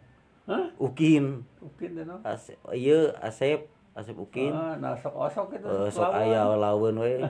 [0.50, 0.74] huh?
[0.82, 6.10] ukin ukin dan Ase, iya asep asep ukin ah, nah sok osok itu uh, sok
[6.18, 7.22] ayah lawan we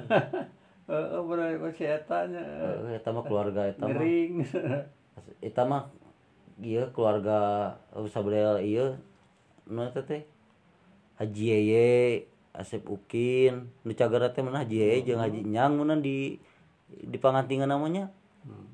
[0.91, 2.43] Heeh, berarti si eta nya.
[2.91, 3.95] eta mah keluarga eta mah.
[3.95, 4.43] Gering.
[5.55, 5.87] Eta mah
[6.59, 7.39] ieu keluarga
[8.11, 8.99] Sabrel ieu
[10.03, 10.23] teh?
[11.21, 11.89] Haji Yeye
[12.51, 13.71] Asep Ukin.
[13.87, 16.41] Nu cagara teh mana Haji Yeye jeung Haji Nyang mun di
[16.91, 18.11] di pangantingan namanya.
[18.43, 18.67] Hmm.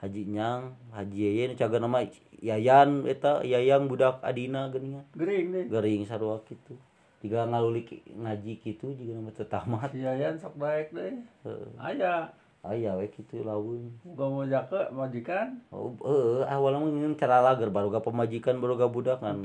[0.00, 2.06] Haji Nyang Haji Yeye nu cagara nama
[2.40, 5.64] Yayan eta Yayang budak Adina geuningan gering deh.
[5.68, 6.72] Gering sarua kitu.
[7.20, 11.20] Jika ngalulik ngaji kitu juga nama tetamat Yayan sok baik deh.
[11.76, 12.32] Aya.
[12.60, 15.64] Aya we kitu laun boga mojake majikan?
[15.72, 19.40] Oh, uh, awalnya mungkin cara lager baru gak pemajikan baru gak budak kan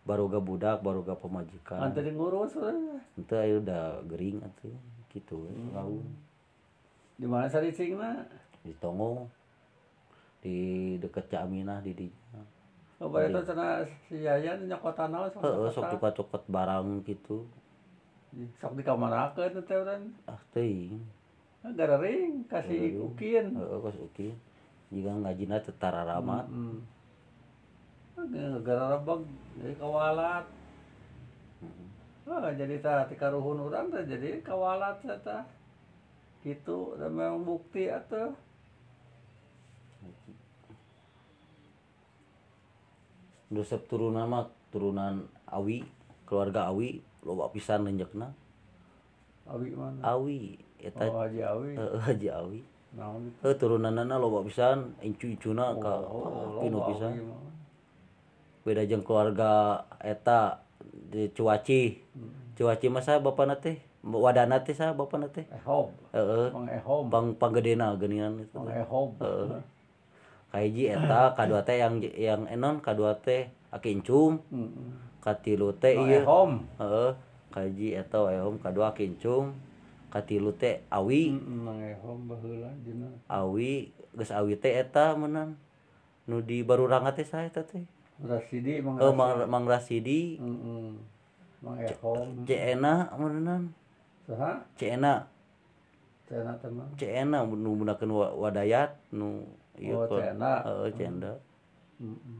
[0.00, 0.06] Ente.
[0.06, 2.72] baru ga budak baru ga pemajikan Ante di ngurus we.
[3.14, 4.72] ente aya udah gering atuh
[5.08, 6.04] gitu we laun
[7.14, 8.24] Di mana saricingna?
[8.60, 9.28] di Tongo
[10.40, 10.56] di
[10.96, 12.08] deket Cak Aminah di di
[12.96, 17.48] Oh, bari itu cenah si Yayan nyokotan naon sok heeh sok cokot barang gitu
[18.56, 20.04] Sok dikamanakeun teh urang.
[20.24, 21.00] ah teuing
[21.66, 23.52] Gara ring kasih ukin.
[23.52, 24.28] heeh kos oke
[24.90, 26.80] jika ngajina teu tararamat Hmm.
[28.60, 29.20] Gara rebeg
[29.56, 30.44] jadi kawalat.
[32.30, 35.42] Ah, jadi tah ti karuhun urang teh jadi kawalat teh tah.
[36.44, 38.32] Gitu, dan memang bukti atuh.
[43.50, 45.82] Dosep turunan mah turunan Awi
[46.22, 48.30] keluarga Awi loba pisan renjekna
[49.50, 49.98] Abi mana?
[50.06, 51.72] Awi eta Oh, Haji Awi.
[51.82, 52.60] heeh Haji Awi
[52.94, 53.38] Naon itu?
[53.42, 57.49] heuh turunanna loba pisan incu-incuna ka Oh, pinu loba pisan Awi.
[58.70, 60.62] beda jeng keluarga eta
[61.10, 61.98] di cuaci.
[61.98, 62.54] Mm-hmm.
[62.54, 63.72] Cuaci masa bapak nate
[64.06, 68.54] wadah nate sah bapak nate ehob eh ehob bang panggedena genian itu.
[68.70, 69.58] Ehob eh
[70.54, 74.38] kaiji eta kadua teh yang yang enon kadua teh akincum.
[74.54, 75.18] Mm-hmm.
[75.18, 77.10] Katilu teh iya hom heeh.
[77.50, 79.50] Kaji eta wae hom kadua akincum.
[80.14, 81.34] Katilu teh awi.
[81.34, 81.58] Mm-hmm.
[81.66, 85.58] Mangehom baheula dina awi geus awi teh eta menang
[86.30, 87.82] nu di baru rangat teh saya teh?
[88.20, 90.92] Rasidi Mang oh mang, mang Rasidi Heeh.
[91.60, 92.44] Mang Ehom.
[92.44, 93.72] Ceena meunang
[94.28, 94.60] Saha?
[94.76, 95.24] Ceena
[96.30, 96.86] Cenah teman.
[96.94, 97.74] Ceena nu
[98.22, 99.42] wa- wadayat nu
[99.74, 100.62] ieu Oh, kol- Ceena.
[100.62, 101.32] heeh Cenda
[101.98, 102.38] Heeh.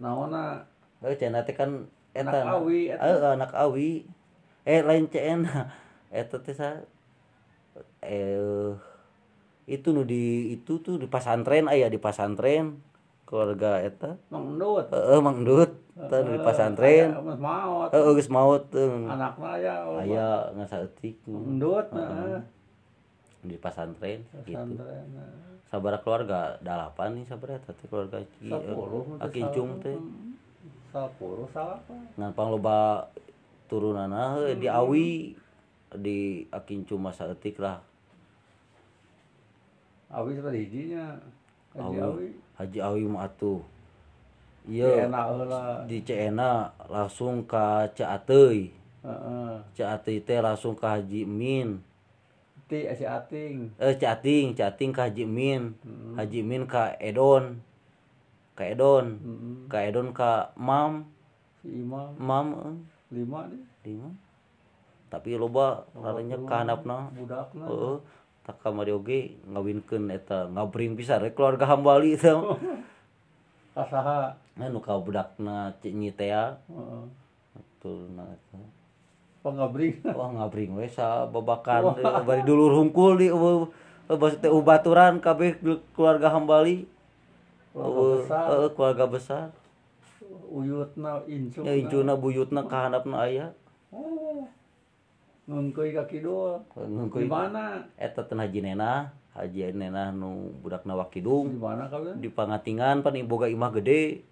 [0.00, 0.64] Naonna
[1.04, 1.84] Heuh Ceena teh kan
[2.16, 3.02] eta Anak Awi, eta.
[3.04, 3.90] Heeh, anak Awi
[4.64, 5.68] eh lain Ceena
[6.14, 6.80] eta teh sa
[8.00, 8.72] eh
[9.66, 12.80] itu nu di itu tuh di pasantren aya di pasantren
[13.32, 14.92] keluarga eta Mang Endut.
[14.92, 17.88] heeh Mang Dut eta nu di pasantren Aya, Mas maot.
[17.88, 18.64] heeh geus maot
[19.08, 19.74] Anakna aya.
[19.96, 22.44] aya ngasaeutik Mang Endut nah.
[23.40, 25.04] di pasantren gitu Pesantren.
[25.16, 25.32] nah.
[25.72, 29.96] sabara keluarga dalapan nih sabara eta teh keluarga Ki eh, Akincung teh
[30.92, 31.96] Sapuluh salah apa?
[32.20, 33.08] ngan pangloba
[33.64, 35.32] turunana di Awi
[35.96, 37.80] di Akincung masa etik lah
[40.12, 41.16] Awi seperti hijinya.
[41.72, 42.36] Awi.
[42.62, 43.60] Haji Awi atuh.
[44.62, 45.10] Iya
[45.90, 48.70] di Cena langsung ke Caatei
[49.02, 49.98] uh -uh.
[50.06, 51.82] teh langsung ke Haji Min.
[52.72, 53.76] Ti eh, si Ating.
[53.76, 55.76] Eh Cating Cating ke Haji Min.
[55.84, 56.16] Hmm.
[56.16, 57.60] Haji Min ke Edon.
[58.56, 59.06] Ke Edon.
[59.20, 59.68] Hmm.
[59.68, 61.04] ke Edon ke Mam.
[61.60, 62.16] Si Imam.
[62.16, 62.76] Mam eh.
[63.12, 63.64] lima deh.
[63.84, 64.08] Lima.
[65.12, 68.00] Tapi loba larinya ka handapna budakna uh,
[68.42, 72.34] tak kamari oge ngawinkeun eta ngabring pisan rek keluarga hambali teh
[73.72, 74.36] Kasaha.
[74.54, 77.02] anu ka budakna Cik Nyi teh Heeh.
[77.78, 78.58] turuna eta
[79.42, 79.98] Pangabring.
[80.18, 83.30] wah ngabring we sa babakan bari dulur hungkul di
[84.08, 85.56] bas teh ubaturan kabeh
[85.92, 86.84] keluarga hambali
[87.72, 88.46] Keluarga besar.
[88.70, 89.46] keluarga besar
[90.52, 91.64] Uyutna incung.
[91.64, 93.61] nya incuna buyutna ka handapna aya Oh.
[95.52, 96.64] Ngungkeuy ka kidul.
[96.72, 97.84] Ngeukeun mana?
[98.00, 102.16] eta teh Haji Nenah Haji Nenah nu budakna Wakidung Di mana kalian?
[102.24, 104.24] di pangatingan pan boga imah gede.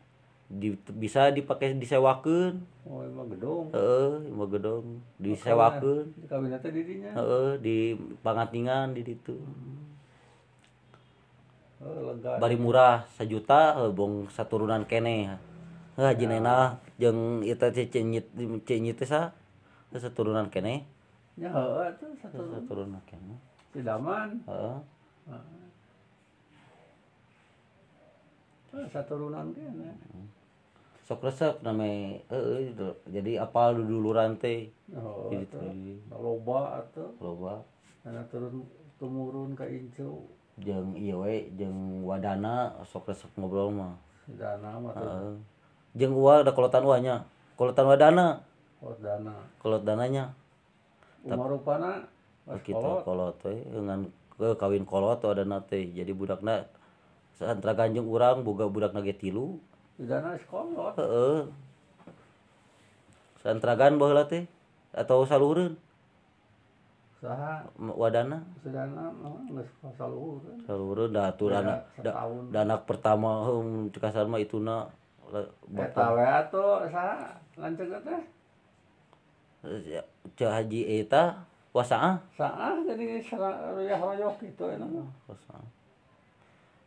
[0.50, 2.58] Di, bisa dipakai disewakeun.
[2.82, 3.70] Oh, emang gedung.
[3.70, 4.86] heeh imah gedong
[5.20, 6.08] disewakeun.
[6.16, 7.10] Di kabinetnya dirinya.
[7.12, 7.76] heeh di
[8.24, 9.36] pangatingan di ditu.
[11.84, 15.36] Oh, bari murah sejuta bong saturunan kene.
[16.00, 18.32] Haji nenah jeung eta cenyit
[18.64, 19.36] cenyit sa?
[19.92, 20.88] Saturunan kene
[21.40, 23.32] Ya, heeh tuh satu saturunan kene
[23.72, 24.44] si Daman.
[24.44, 24.78] heeh.
[28.76, 29.96] Eh, Satu runan kene.
[31.08, 32.76] sok resep name heeh
[33.08, 34.68] jadi apal duluran teh.
[34.92, 35.56] Oh, gitu
[36.12, 37.08] loba atuh.
[37.24, 37.64] loba.
[38.04, 38.60] Karena turun
[39.00, 40.20] tumurun ke incu.
[40.60, 43.96] jeung ieu we jeung wadana sok resep ngobrol mah.
[44.28, 45.40] Si Dana mah tuh.
[45.96, 47.24] jeung uwa ada kolotan uanya.
[47.56, 48.44] Kolotan wadana.
[48.76, 49.36] Kolot Dana.
[49.60, 50.36] kolot dananya
[51.26, 52.06] rupana.
[52.64, 53.04] kita kolot.
[53.04, 54.00] kolot we dengan
[54.34, 55.84] ke kawin kolot wadana teh.
[55.92, 56.64] Jadi budakna
[57.36, 59.60] santra ganjeng urang boga budakna ge tilu.
[59.96, 60.96] Si Dana sekolot.
[60.96, 61.48] heeh.
[63.40, 64.44] Santragan baheula teh
[64.92, 65.76] atau salureun
[67.20, 68.40] saha wadana?
[68.64, 69.12] Sedana
[69.52, 69.68] geus
[70.00, 71.74] saluhur salureun da atuh Ya, dana
[72.48, 74.88] da, anak pertama heum cek kasar mah ituna
[75.76, 78.20] eta we atuh saha lanceuk teh
[80.36, 81.36] cek haji eta
[81.70, 83.22] wasaah saah jadi
[83.76, 84.88] ruyah royok gitu enak
[85.30, 85.66] wasaah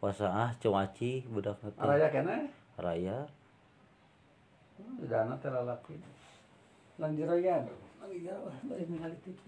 [0.04, 2.52] wasaah cewaci budak teh raya kene?
[2.76, 3.24] Raya.
[5.06, 5.96] Dana teh lalaki
[7.00, 7.64] lanjut raya
[8.04, 9.40] lagi jauh balik ningali TV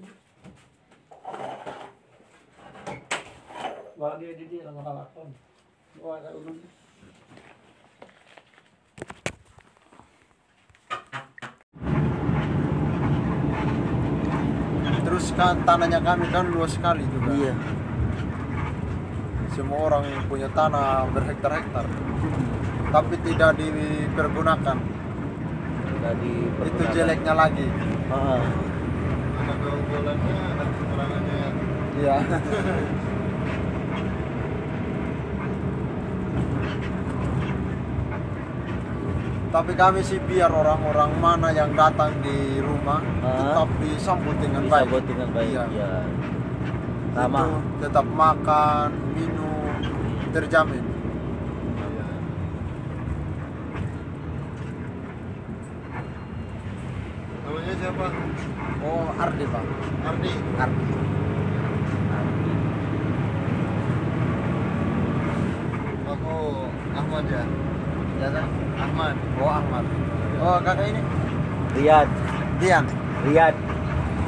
[3.96, 5.32] Bawa dia di dia langsung lakon.
[5.98, 6.60] Bawa ada ulun.
[15.06, 17.30] Terus kan tanahnya kami kan luas sekali juga.
[17.36, 17.54] iya
[19.56, 21.86] Semua orang punya tanah berhektar-hektar.
[22.92, 24.78] Tapi tidak dipergunakan.
[26.06, 26.34] tadi
[26.70, 27.68] Itu jeleknya lagi.
[28.12, 28.40] ah,
[29.36, 31.40] Ada keunggulannya, ada kekurangannya.
[32.00, 32.18] Iya.
[39.56, 43.39] Tapi kami sih biar orang-orang mana yang datang di rumah Ah.
[43.39, 45.08] tetap disambut dengan bisa baik.
[45.08, 45.64] dengan baik Iya.
[45.72, 45.91] ya
[47.16, 47.47] Itu
[47.80, 49.72] tetap makan, minum,
[50.36, 50.84] terjamin.
[57.47, 58.06] Namanya siapa?
[58.84, 59.66] Oh, Ardi Pak.
[60.03, 60.32] Ardi.
[60.60, 60.86] Ardi.
[66.12, 66.36] Aku
[66.91, 67.43] Ahmad ya.
[68.16, 68.47] Ya, kan?
[68.80, 69.85] Ahmad.
[70.41, 71.02] Oh, kakak ini?
[71.76, 72.08] Riyad
[72.60, 72.86] Dian.
[73.26, 73.56] Riyad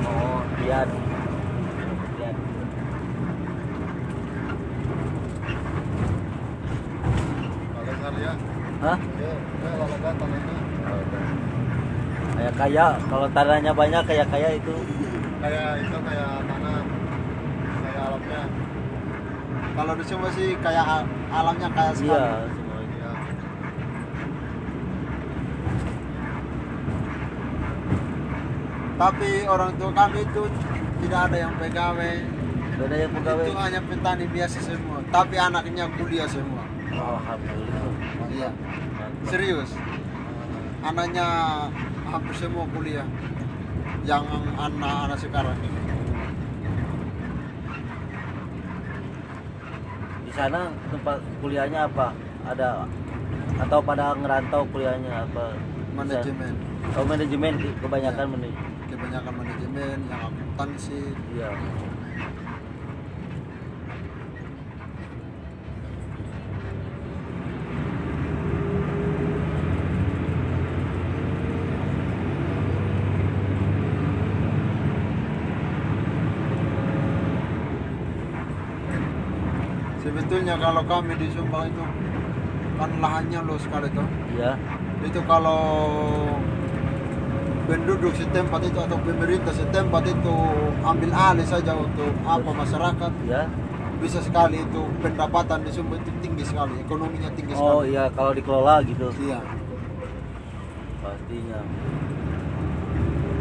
[0.03, 2.35] Oh, Riyad Riyad
[8.77, 9.33] hah Ya,
[12.37, 14.75] ya kayak kaya kalau tanahnya banyak kayak kaya itu
[15.37, 16.81] Kayak itu kayak tanah.
[17.77, 18.41] Kayak alamnya.
[19.77, 20.85] kalau di sini sih kayak
[21.29, 22.09] alamnya kayak sekali.
[22.09, 22.56] iya semuanya Iya.
[28.97, 30.43] Tapi orang tua kami itu
[31.05, 32.15] tidak ada yang pegawai.
[32.77, 34.97] Gak ada yang pegawai Itu hanya petani biasa semua.
[35.13, 36.61] Tapi anaknya kuliah semua.
[36.89, 37.83] alhamdulillah
[38.33, 38.49] Iya.
[38.49, 39.29] Mantap.
[39.29, 39.69] Serius.
[40.81, 41.27] Anaknya
[42.09, 43.05] hampir semua kuliah.
[44.05, 44.23] Yang
[44.57, 45.77] anak-anak sekarang ini.
[50.27, 52.11] di sana tempat kuliahnya apa
[52.43, 52.83] ada
[53.63, 55.55] atau pada ngerantau kuliahnya apa
[55.95, 56.51] Manajemen.
[56.99, 61.13] oh manajemen kebanyakan manajemen Kebanyakan manajemen, yang akuntansi.
[61.37, 61.53] iya
[80.01, 81.85] Sebetulnya kalau kami di Sumbang itu
[82.81, 84.09] kan lahannya luas sekali tuh.
[84.33, 84.57] iya
[85.05, 85.61] Itu kalau
[87.67, 90.35] penduduk setempat itu atau pemerintah setempat itu
[90.81, 93.11] ambil alih saja untuk apa masyarakat.
[93.27, 93.43] Iya
[93.97, 97.97] bisa sekali itu pendapatan di Sumba itu tinggi sekali ekonominya tinggi oh sekali.
[97.97, 99.09] iya kalau dikelola gitu.
[99.25, 99.41] Iya.
[101.01, 101.59] Pastinya.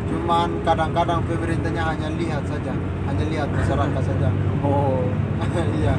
[0.07, 2.73] Cuman kadang-kadang pemerintahnya hanya lihat saja
[3.07, 4.29] hanya lihat masyarakat saja.
[4.65, 5.05] Oh.
[5.77, 5.95] Iya.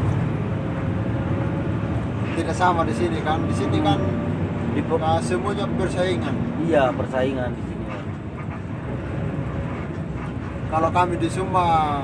[2.37, 3.97] Tidak sama di sini kan di sini kan
[4.73, 6.33] di uh, semuanya bersaingan.
[6.65, 7.76] Iya persaingan di sini
[10.67, 12.03] kalau kami di Sumba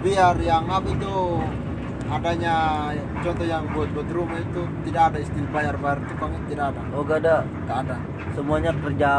[0.00, 1.14] biar yang apa itu
[2.10, 2.56] adanya
[3.22, 6.80] contoh yang buat buat rumah itu tidak ada istilah bayar bayar tukang itu tidak ada
[6.90, 7.96] oh gak ada tidak ada
[8.34, 9.10] semuanya kerja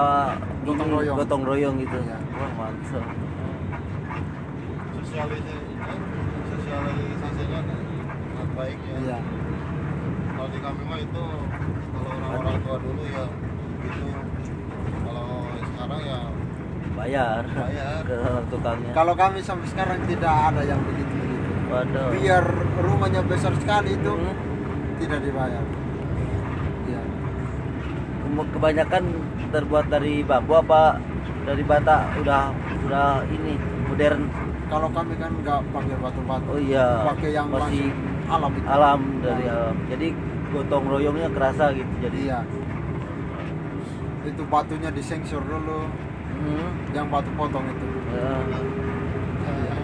[0.61, 1.17] Gotong royong.
[1.17, 2.17] gotong royong gitu Iya.
[2.37, 3.05] wah mantap
[5.01, 5.73] Sosialisasi
[6.47, 7.79] sosialisasinya kan
[8.55, 8.95] baik ya.
[9.01, 9.19] iya
[10.31, 11.23] Kalau di kami mah itu
[11.91, 13.25] kalau orang-orang tua dulu ya
[13.81, 14.07] gitu.
[15.03, 15.27] Kalau
[15.61, 16.19] sekarang ya
[17.01, 17.41] bayar.
[17.47, 18.03] Bayar.
[18.09, 18.17] ke
[18.49, 18.91] tukangnya.
[18.93, 21.51] Kalau kami sampai sekarang tidak ada yang begitu begitu.
[21.67, 22.07] Waduh.
[22.13, 22.45] Biar
[22.79, 24.35] rumahnya besar sekali itu Hmm.
[24.97, 25.63] tidak dibayar.
[28.31, 29.03] Ke- kebanyakan
[29.51, 30.97] terbuat dari bambu apa
[31.43, 32.07] dari bata?
[32.15, 32.53] Udah
[32.87, 34.21] udah ini modern.
[34.71, 36.47] Kalau kami kan nggak pakai batu-batu.
[36.47, 37.91] Oh iya pakai yang masih
[38.31, 38.63] alam itu.
[38.65, 39.75] alam dari Nah, alam.
[39.91, 40.07] Jadi
[40.51, 42.19] gotong royongnya kerasa gitu jadi.
[42.23, 42.39] Iya.
[44.21, 45.91] Itu batunya disengsor dulu
[46.41, 47.85] Hmm, yang batu potong itu.
[48.17, 48.33] Ya.
[49.41, 49.75] Iya.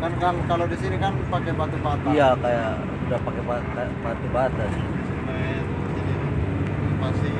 [0.00, 2.72] kan kalau kalau di sini kan pakai batu bata iya kayak
[3.04, 4.84] udah pakai bata batu bata sih
[7.00, 7.32] masih.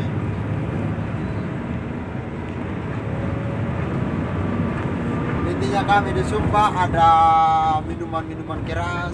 [5.50, 7.08] Intinya kami di Sumba ada
[7.84, 9.12] minuman-minuman keras.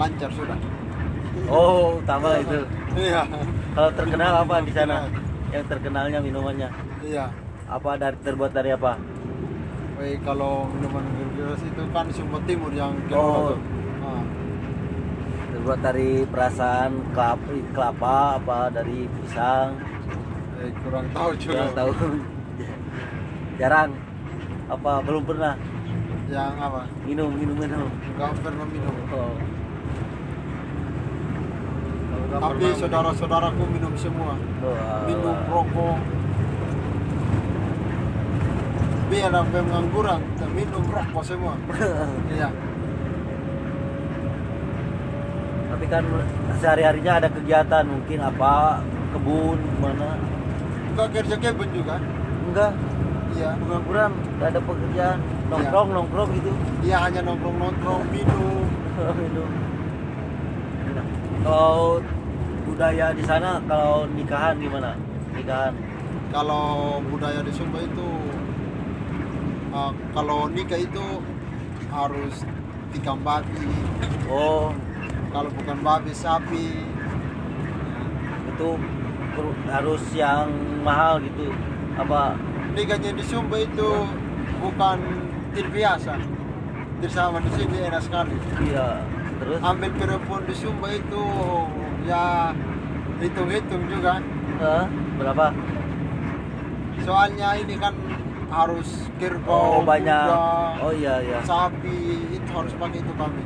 [0.00, 0.56] Lancar sudah.
[1.44, 2.64] Oh, utama itu.
[2.96, 3.28] iya.
[3.76, 5.04] Kalau terkenal apa di sana?
[5.52, 6.68] Yang terkenalnya minumannya?
[7.04, 7.28] Iya
[7.70, 8.98] apa dari terbuat dari apa?
[9.94, 13.52] Woi, kalau minuman keras itu kan Sumba Timur yang Oh.
[13.52, 13.58] tuh.
[14.00, 14.22] Ah,
[15.50, 19.76] Terbuat dari perasaan kelapa, kelapa apa dari pisang?
[20.58, 21.90] eh, kurang tahu juga Yang tahu.
[23.56, 23.90] Jarang.
[24.68, 25.54] Apa belum pernah
[26.28, 27.88] yang apa minum minum minum.
[28.14, 29.34] nggak pernah minum Oh.
[32.30, 35.34] Tapi saudara-saudaraku minum semua Oh, minum
[39.10, 39.42] alah.
[39.42, 41.54] rokok biar sampai pengangguran minum rokok semua
[42.34, 42.48] iya
[45.70, 46.04] Tapi kan
[46.60, 50.18] sehari-harinya ada kegiatan mungkin apa kebun mana?
[50.92, 51.96] enggak kerja kebun juga
[52.40, 52.72] Enggak,
[53.32, 55.18] iya pengangguran, nggak ada pekerjaan.
[55.46, 56.50] Nongkrong nongkrong gitu.
[56.82, 58.66] iya hanya nongkrong-nongkrong minum
[59.22, 59.50] minum.
[60.90, 61.06] Nah,
[61.40, 62.02] Kalau
[62.66, 64.98] budaya di sana kalau nikahan gimana?
[65.32, 65.72] Nikahan.
[66.28, 68.08] kalau budaya di Sumba itu
[69.74, 71.04] uh, kalau nikah itu
[71.90, 72.44] harus
[72.94, 73.66] tikam babi
[74.30, 74.70] Oh,
[75.34, 76.86] kalau bukan babi sapi
[78.50, 78.68] itu
[79.66, 80.46] harus yang
[80.86, 81.50] mahal gitu.
[81.98, 82.38] Apa?
[82.70, 84.06] nikahnya di Sumba itu
[84.62, 84.98] bukan
[85.54, 86.14] tidak biasa
[87.10, 89.02] sama di sini enak sekali Iya.
[89.40, 91.24] Terus ambil perempuan di Sumba itu
[92.04, 92.54] ya
[93.18, 94.20] hitung-hitung juga
[94.60, 94.84] eh,
[95.18, 95.46] berapa?
[97.00, 97.96] soalnya ini kan
[98.50, 100.26] harus kerbau Oh, banyak.
[100.26, 100.38] kuda,
[100.80, 101.38] Oh iya iya.
[101.40, 101.96] sapi
[102.30, 103.42] itu harus pakai itu kami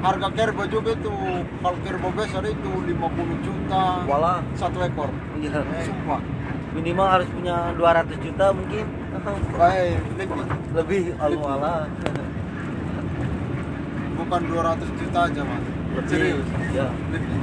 [0.00, 1.12] harga kerbau juga itu
[1.56, 2.96] kalau kerbau besar itu 50
[3.40, 4.40] juta Walah.
[4.52, 5.62] satu ekor Iya.
[5.80, 6.20] sumpah
[6.70, 8.86] Minimal harus punya 200 juta mungkin.
[9.52, 9.98] baik
[10.78, 11.84] lebih Lebih Allah
[14.16, 16.08] bukan 200 juta aja mas Lebih.
[16.08, 16.86] serius Ya.
[17.10, 17.38] lebih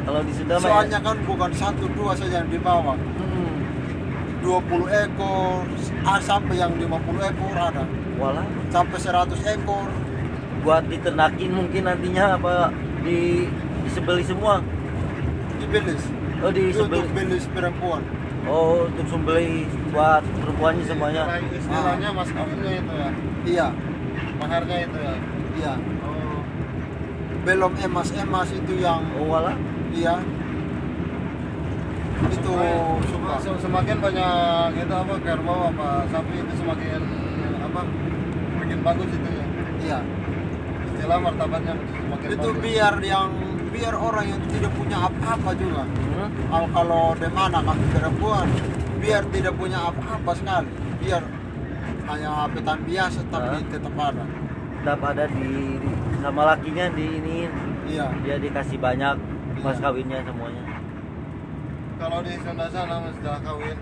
[0.00, 2.96] Kalau di Sunda ya- soalnya kan bukan satu dua saja yang dibawa.
[4.40, 5.64] 20 ekor
[6.04, 7.84] ah, sampai yang 50 ekor ada.
[8.20, 8.44] Walah.
[8.68, 9.88] sampai 100 ekor.
[10.60, 12.68] Buat diternakin mungkin nantinya apa
[13.00, 13.48] di
[13.88, 14.60] disebeli semua?
[15.56, 16.04] Dibelis
[16.40, 18.02] oh itu disebeli untuk belis perempuan.
[18.48, 21.22] Oh untuk sembeli buat perempuannya semuanya?
[21.28, 23.10] Kayak istilahnya mas kawinnya itu ya?
[23.44, 23.68] Iya.
[24.40, 25.14] Maharnya itu ya?
[25.60, 25.72] Iya.
[26.04, 26.40] Oh.
[27.44, 29.56] Belum emas-emas itu yang oh walah.
[29.92, 30.20] Iya
[32.28, 32.54] itu
[33.08, 33.32] suka.
[33.40, 37.00] Sem- semakin banyak itu apa kerbau apa sapi itu semakin
[37.64, 37.80] apa
[38.60, 39.46] bikin bagus itu ya.
[39.80, 39.98] Iya.
[40.92, 42.60] Istilah martabatnya semakin itu bagus.
[42.60, 43.30] biar yang
[43.70, 45.82] biar orang yang tidak punya apa-apa juga.
[45.86, 46.30] Hmm?
[46.50, 48.48] kalau kalau di mana kami perempuan.
[49.00, 50.68] Biar tidak punya apa-apa sekali.
[51.00, 51.22] Biar
[52.10, 53.68] hanya petan biasa tapi Hah?
[53.72, 54.24] tetap ada
[54.80, 55.80] tetap ada di
[56.20, 57.38] sama lakinya di ini.
[57.88, 58.06] Iya.
[58.20, 59.16] Dia dikasih banyak
[59.64, 59.82] mas Iya.
[59.88, 60.69] kawinnya semuanya
[62.00, 63.76] kalau di Sunda sana mas setelah kawin.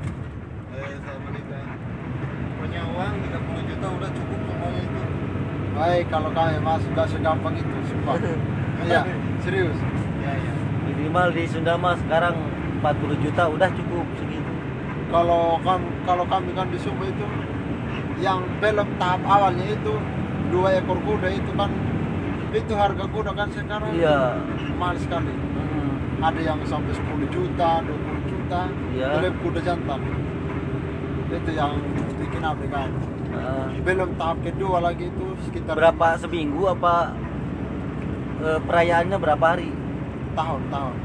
[0.75, 1.65] Eh setelah menikah.
[2.59, 5.01] Punya uang 30 juta udah cukup semuanya itu.
[5.79, 8.19] Baik kalau kami masuk gak segampang itu sumpah.
[8.79, 9.03] Iya
[9.43, 9.75] serius.
[10.23, 10.55] Ya ya
[10.87, 12.39] minimal di Sunda mah sekarang
[12.79, 14.53] 40 juta udah cukup segitu.
[15.11, 17.27] Kalau kami kalau kami kan di Sumba itu
[18.23, 19.95] yang belum tahap awalnya itu
[20.55, 21.75] dua ekor kuda itu kan
[22.55, 24.39] itu harga kuda kan sekarang iya.
[24.79, 25.35] mahal sekali.
[25.35, 26.23] Hmm.
[26.23, 28.08] ada yang sampai 10 juta 20
[28.49, 28.65] juta
[28.97, 29.09] Iya.
[29.21, 30.01] itu kuda jantan
[31.29, 31.73] itu yang
[32.17, 32.91] bikin apa kan
[33.29, 33.69] Ah.
[33.85, 37.13] belum tahap kedua lagi itu sekitar berapa seminggu apa
[38.41, 39.69] eh, perayaannya berapa hari?
[40.33, 40.97] Tahun tahun.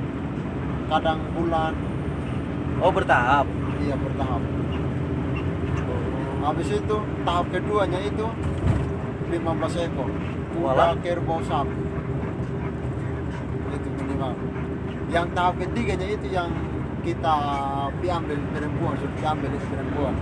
[0.87, 1.73] Kadang bulan.
[2.79, 3.43] Oh bertahap?
[3.83, 4.41] Iya bertahap.
[6.47, 6.95] Habis itu
[7.27, 8.25] tahap keduanya itu
[9.33, 10.09] 15 ekor.
[10.55, 11.75] Kuda kerbau sapi.
[13.73, 14.31] Itu minimal.
[15.11, 16.49] Yang tahap ketiganya itu yang
[17.03, 17.35] kita
[17.91, 20.15] ambil perempuan sudah diambil itu perempuan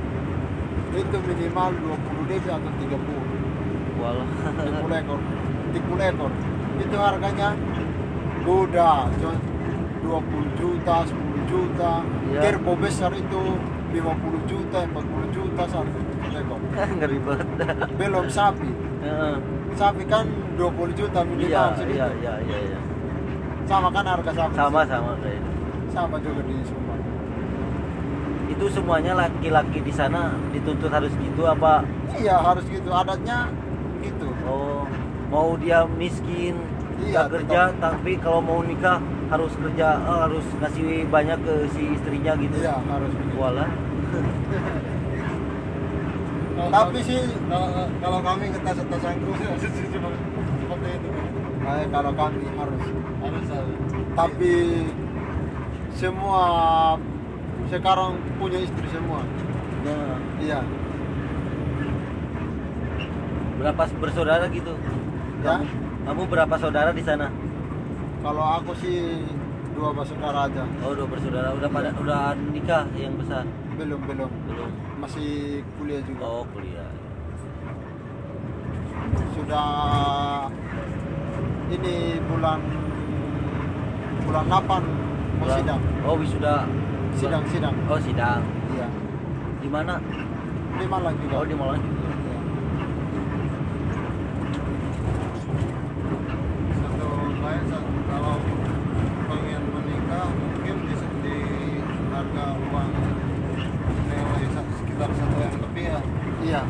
[0.91, 4.27] itu minimal 20 dp atau 30 walah
[4.59, 5.19] 30 ekor
[5.71, 6.31] 30 ekor
[6.77, 7.49] itu harganya
[8.41, 9.43] kuda co-
[10.01, 11.15] 20 juta 10
[11.47, 11.91] juta
[12.25, 12.39] Iya.
[12.41, 13.41] kerbau besar itu
[13.91, 14.01] 50
[14.45, 15.99] juta 40 juta satu
[16.31, 16.59] ekor
[16.97, 17.47] ngeri banget
[17.93, 18.69] belum sapi.
[19.01, 19.35] Heeh.
[19.73, 20.25] sapi kan
[20.55, 22.79] 20 juta minimal iya iya iya iya iya.
[23.63, 24.53] sama kan harga sapi?
[24.53, 25.43] Sama sama kayak.
[25.91, 26.95] Sama juga di Sumba
[28.47, 31.87] itu semuanya laki-laki di sana dituntut harus gitu apa?
[32.13, 32.91] Iya harus gitu.
[32.91, 33.47] Adatnya
[34.03, 34.27] gitu.
[34.43, 34.83] Oh
[35.31, 36.59] mau dia miskin
[37.01, 38.99] Iya, nggak kerja tapi kalau mau nikah
[39.31, 42.55] harus kerja eh, harus ngasih banyak ke si istrinya gitu.
[42.59, 43.11] Iya harus
[46.51, 47.67] Kalau- Tapi sih- kalau,
[47.97, 49.39] kalau kami tas angklung
[50.61, 51.09] seperti itu.
[51.61, 52.83] Eh, kalau kami harus
[53.17, 53.45] harus.
[54.11, 54.53] Tapi
[55.95, 56.43] semua
[57.71, 59.23] sekarang punya istri semua.
[59.81, 60.59] Nah, Iya.
[63.61, 64.73] berapa bersaudara gitu?
[65.45, 65.61] Ya.
[65.61, 65.65] Kamu,
[66.05, 67.29] kamu berapa saudara di sana?
[68.25, 69.21] Kalau aku sih
[69.77, 70.65] dua bersaudara aja.
[70.81, 71.53] Oh, dua bersaudara.
[71.53, 73.45] Udah pada udah nikah yang besar?
[73.77, 74.29] Belum belum.
[74.49, 74.69] Belum.
[74.97, 76.25] Masih kuliah juga.
[76.25, 76.89] Oh, kuliah.
[79.37, 79.69] Sudah
[81.69, 82.59] ini bulan
[84.25, 85.10] bulan 8
[85.41, 85.81] mau Bulan- sidang.
[86.05, 86.55] Oh, wisuda.
[87.17, 87.75] Sidang sidang.
[87.89, 88.41] Oh, sidang.
[88.71, 88.87] Iya.
[89.57, 89.97] Di mana?
[90.77, 91.35] Di Malang juga.
[91.41, 91.97] Oh, di Malang juga.
[91.97, 92.39] Iya.
[96.71, 97.09] satu
[98.07, 98.35] kalau
[99.27, 101.35] pengen menikah mungkin di, di
[102.11, 102.89] harga uang
[104.07, 105.99] nilai sekitar satu yang lebih ya
[106.41, 106.61] Iya.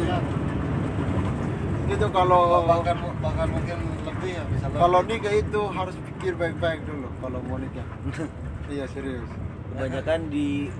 [0.00, 0.18] ya.
[1.86, 4.80] Itu kalau bahkan bahkan mungkin lebih ya bisa lebih.
[4.80, 7.86] kalau nikah itu harus pikir baik-baik dulu kalau mau nikah.
[8.70, 9.26] iya serius.
[9.74, 10.70] Kebanyakan di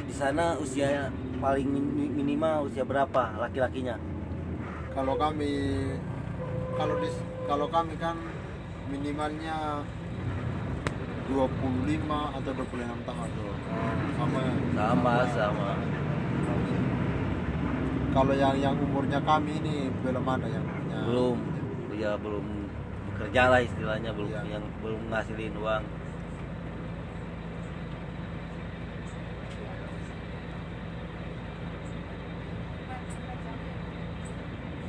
[0.00, 4.00] di sana usia paling min- minimal usia berapa laki-lakinya?
[4.96, 5.52] Kalau kami
[6.74, 7.08] kalau di
[7.44, 8.16] kalau kami kan
[8.88, 9.84] minimalnya
[11.28, 11.36] 25
[12.08, 13.30] atau 26 tahun.
[14.18, 15.68] sama ya Sama, sama.
[18.10, 20.98] Kalau yang yang umurnya kami ini belum ada yang punya.
[21.06, 21.38] Belum,
[21.94, 22.44] ya belum
[23.20, 24.42] bekerja lah istilahnya, belum Iya.
[24.56, 25.84] yang belum ngasilin uang.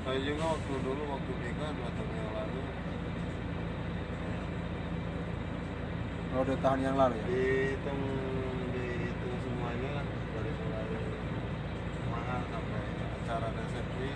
[0.01, 2.61] saya juga waktu dulu waktu nikah dua tahun yang lalu
[6.32, 7.25] Oh, dua tahun yang lalu ya.
[7.27, 8.01] dihitung
[8.71, 10.86] dihitung semuanya lah dari mulai
[12.07, 12.84] mahal sampai
[13.19, 14.09] acara resepsi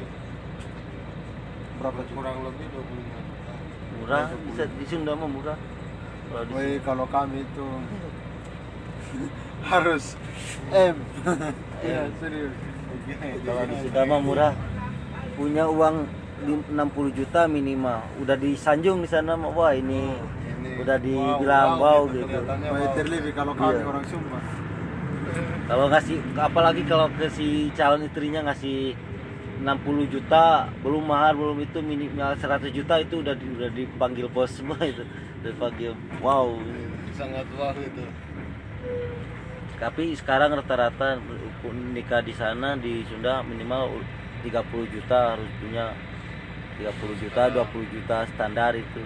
[1.75, 3.34] Berapa kurang lebih 25 juta
[3.97, 5.57] Murah, bisa di Sunda mah murah.
[6.25, 7.65] Kalau di Woi, kalau kami itu
[9.65, 10.03] harus
[10.69, 10.95] M.
[11.79, 12.53] Iya, serius.
[13.41, 14.53] Kalau di Sunda mah murah.
[15.35, 16.07] Punya uang
[16.41, 17.99] lim- 60 juta minimal.
[18.17, 20.15] Udah disanjung di sana mah wah ini
[20.55, 22.23] Ini, udah dibilang wow gitu.
[22.23, 22.93] kelihatannya Woi, wow.
[22.95, 23.83] terlebih kalau kami Iya.
[23.85, 24.39] orang Sumba.
[25.65, 28.93] Kalau ngasih apalagi kalau ke si calon istrinya ngasih
[29.55, 34.51] 60 juta belum mahar belum itu minimal 100 juta itu udah di- udah dipanggil bos
[34.51, 35.03] semua itu
[35.41, 36.59] dipanggil wow
[37.15, 38.03] sangat wow itu
[39.75, 41.19] tapi sekarang rata-rata
[41.91, 43.99] nikah di sana di Sunda minimal
[44.43, 45.91] 30 juta harus punya
[46.79, 49.03] 30 juta 20 juta standar itu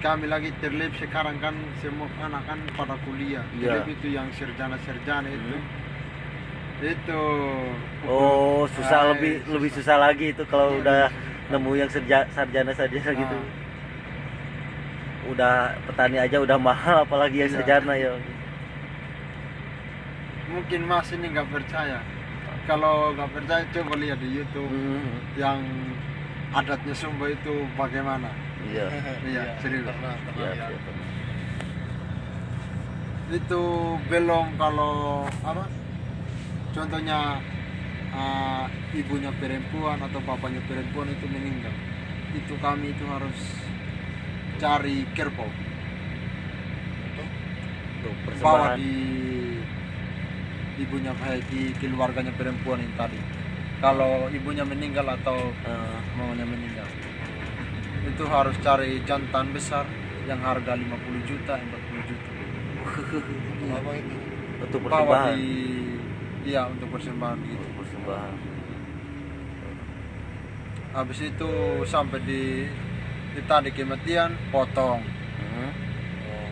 [0.00, 1.52] Kami lagi terlebih sekarang kan
[1.84, 3.44] semua anak kan pada kuliah.
[3.52, 3.84] Iya.
[3.84, 5.60] Terlebih itu yang sarjana-sarjana itu.
[6.80, 7.22] Itu
[8.04, 9.52] oh susah Ah, lebih susah.
[9.52, 11.50] lebih susah lagi itu kalau Iya, udah susah.
[11.50, 13.48] nemu yang serja- sarjana-sarjana gitu Ah.
[15.28, 15.54] udah
[15.84, 17.56] petani aja udah mahal apalagi yang Iya.
[17.60, 18.10] sarjana ya
[20.48, 22.02] mungkin Mas ini nggak percaya.
[22.66, 25.62] Kalau nggak percaya coba lihat di YouTube Hmm, yang
[26.50, 28.26] adatnya Sumba itu bagaimana.
[28.64, 28.90] iya
[29.30, 29.86] Iya, serius.
[29.86, 30.70] pernah pernah Iya, lihat.
[30.70, 30.98] iya.
[33.30, 33.62] Itu
[34.10, 35.62] belum kalau apa?
[36.70, 37.42] Contohnya
[38.14, 41.74] ah, ibunya perempuan atau bapaknya perempuan itu meninggal.
[42.34, 43.38] Itu kami itu harus
[44.60, 45.48] cari kerbau
[48.00, 48.76] bawa persembahan.
[48.80, 48.92] di
[50.80, 53.20] ibunya eh, di keluarganya perempuan yang tadi.
[53.80, 56.88] Kalau ibunya meninggal atau Eh, maunya meninggal.
[58.04, 59.84] Itu harus cari jantan besar
[60.28, 62.30] yang harga 50 juta 40 juta.
[63.76, 64.16] Apa itu?
[64.60, 65.36] Untuk bawa persembahan.
[65.36, 65.52] di
[66.46, 67.60] iya untuk persembahan gitu.
[67.60, 68.32] Untuk persembahan.
[70.90, 71.50] Habis itu
[71.86, 72.66] sampai di
[73.30, 75.00] di tadi kematian potong.
[75.38, 75.70] Hmm.
[76.26, 76.48] oh,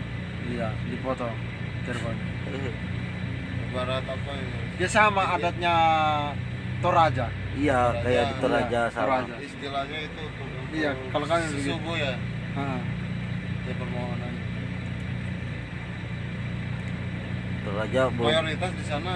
[0.47, 1.35] iya dipotong
[1.83, 2.27] kerbaunya
[3.69, 4.59] ibarat apa ini?
[4.79, 5.75] Ya sama adatnya
[6.79, 7.27] Toraja.
[7.59, 9.27] Iya kayak di Iya, Toraja sama.
[9.27, 9.35] Toraja.
[9.43, 11.75] istilahnya itu untuk Iya, kalau begitu.
[11.75, 12.13] subuh ya?
[12.55, 12.81] Ah,
[13.67, 14.35] ya permohonan
[17.67, 19.15] Toraja mayoritas di sana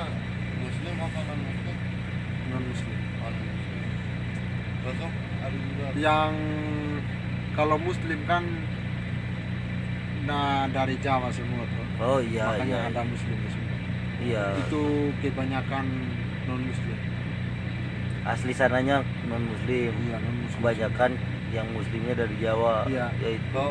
[0.82, 1.76] muslim apa non muslim
[2.50, 3.80] non muslim non muslim
[4.82, 5.86] Betul, ada juga.
[5.94, 6.32] Yang
[7.54, 8.42] kalau muslim kan
[10.26, 11.86] nah dari Jawa semua tuh.
[12.02, 12.90] Oh iya makanya iya.
[12.90, 13.76] ada muslim di semua
[14.18, 14.44] iya.
[14.58, 14.82] Itu
[15.22, 15.86] kebanyakan
[16.50, 16.98] non muslim
[18.22, 21.10] asli sananya non muslim iya non muslim kebanyakan
[21.54, 23.06] yang muslimnya dari Jawa Iya.
[23.22, 23.70] yaitu Kau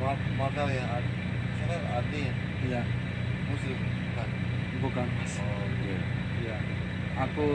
[0.00, 1.12] maaf maaf kali ya Ad-
[1.60, 2.32] saya Adi ya?
[2.64, 2.80] iya.
[3.52, 3.76] Muslim
[4.16, 4.28] kan
[4.80, 5.36] bukan mas.
[5.44, 5.64] Oh
[7.18, 7.46] aku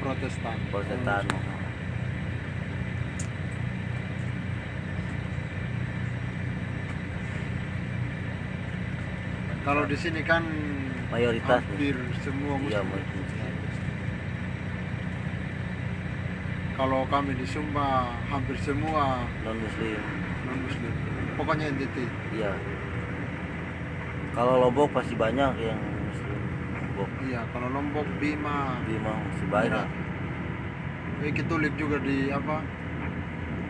[0.00, 0.56] Protestan.
[0.72, 1.24] Protestan.
[9.64, 10.44] Kalau di sini kan
[11.08, 11.64] Mayoritas.
[11.64, 13.00] hampir semua Iya, muslim.
[13.16, 13.52] Muslim.
[16.74, 20.00] Kalau kami di Sumba hampir semua non muslim.
[20.44, 20.92] non muslim.
[21.38, 21.96] Pokoknya NTT.
[22.36, 22.52] Iya.
[24.34, 25.93] Kalau Lombok pasti banyak yang.
[26.94, 29.86] Lombok Iya, kalau Lombok, Bima, Bima masih banyak.
[31.26, 32.62] Eh, Katolik juga di apa?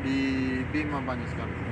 [0.04, 0.20] Di
[0.68, 1.63] Bima banyak sekali.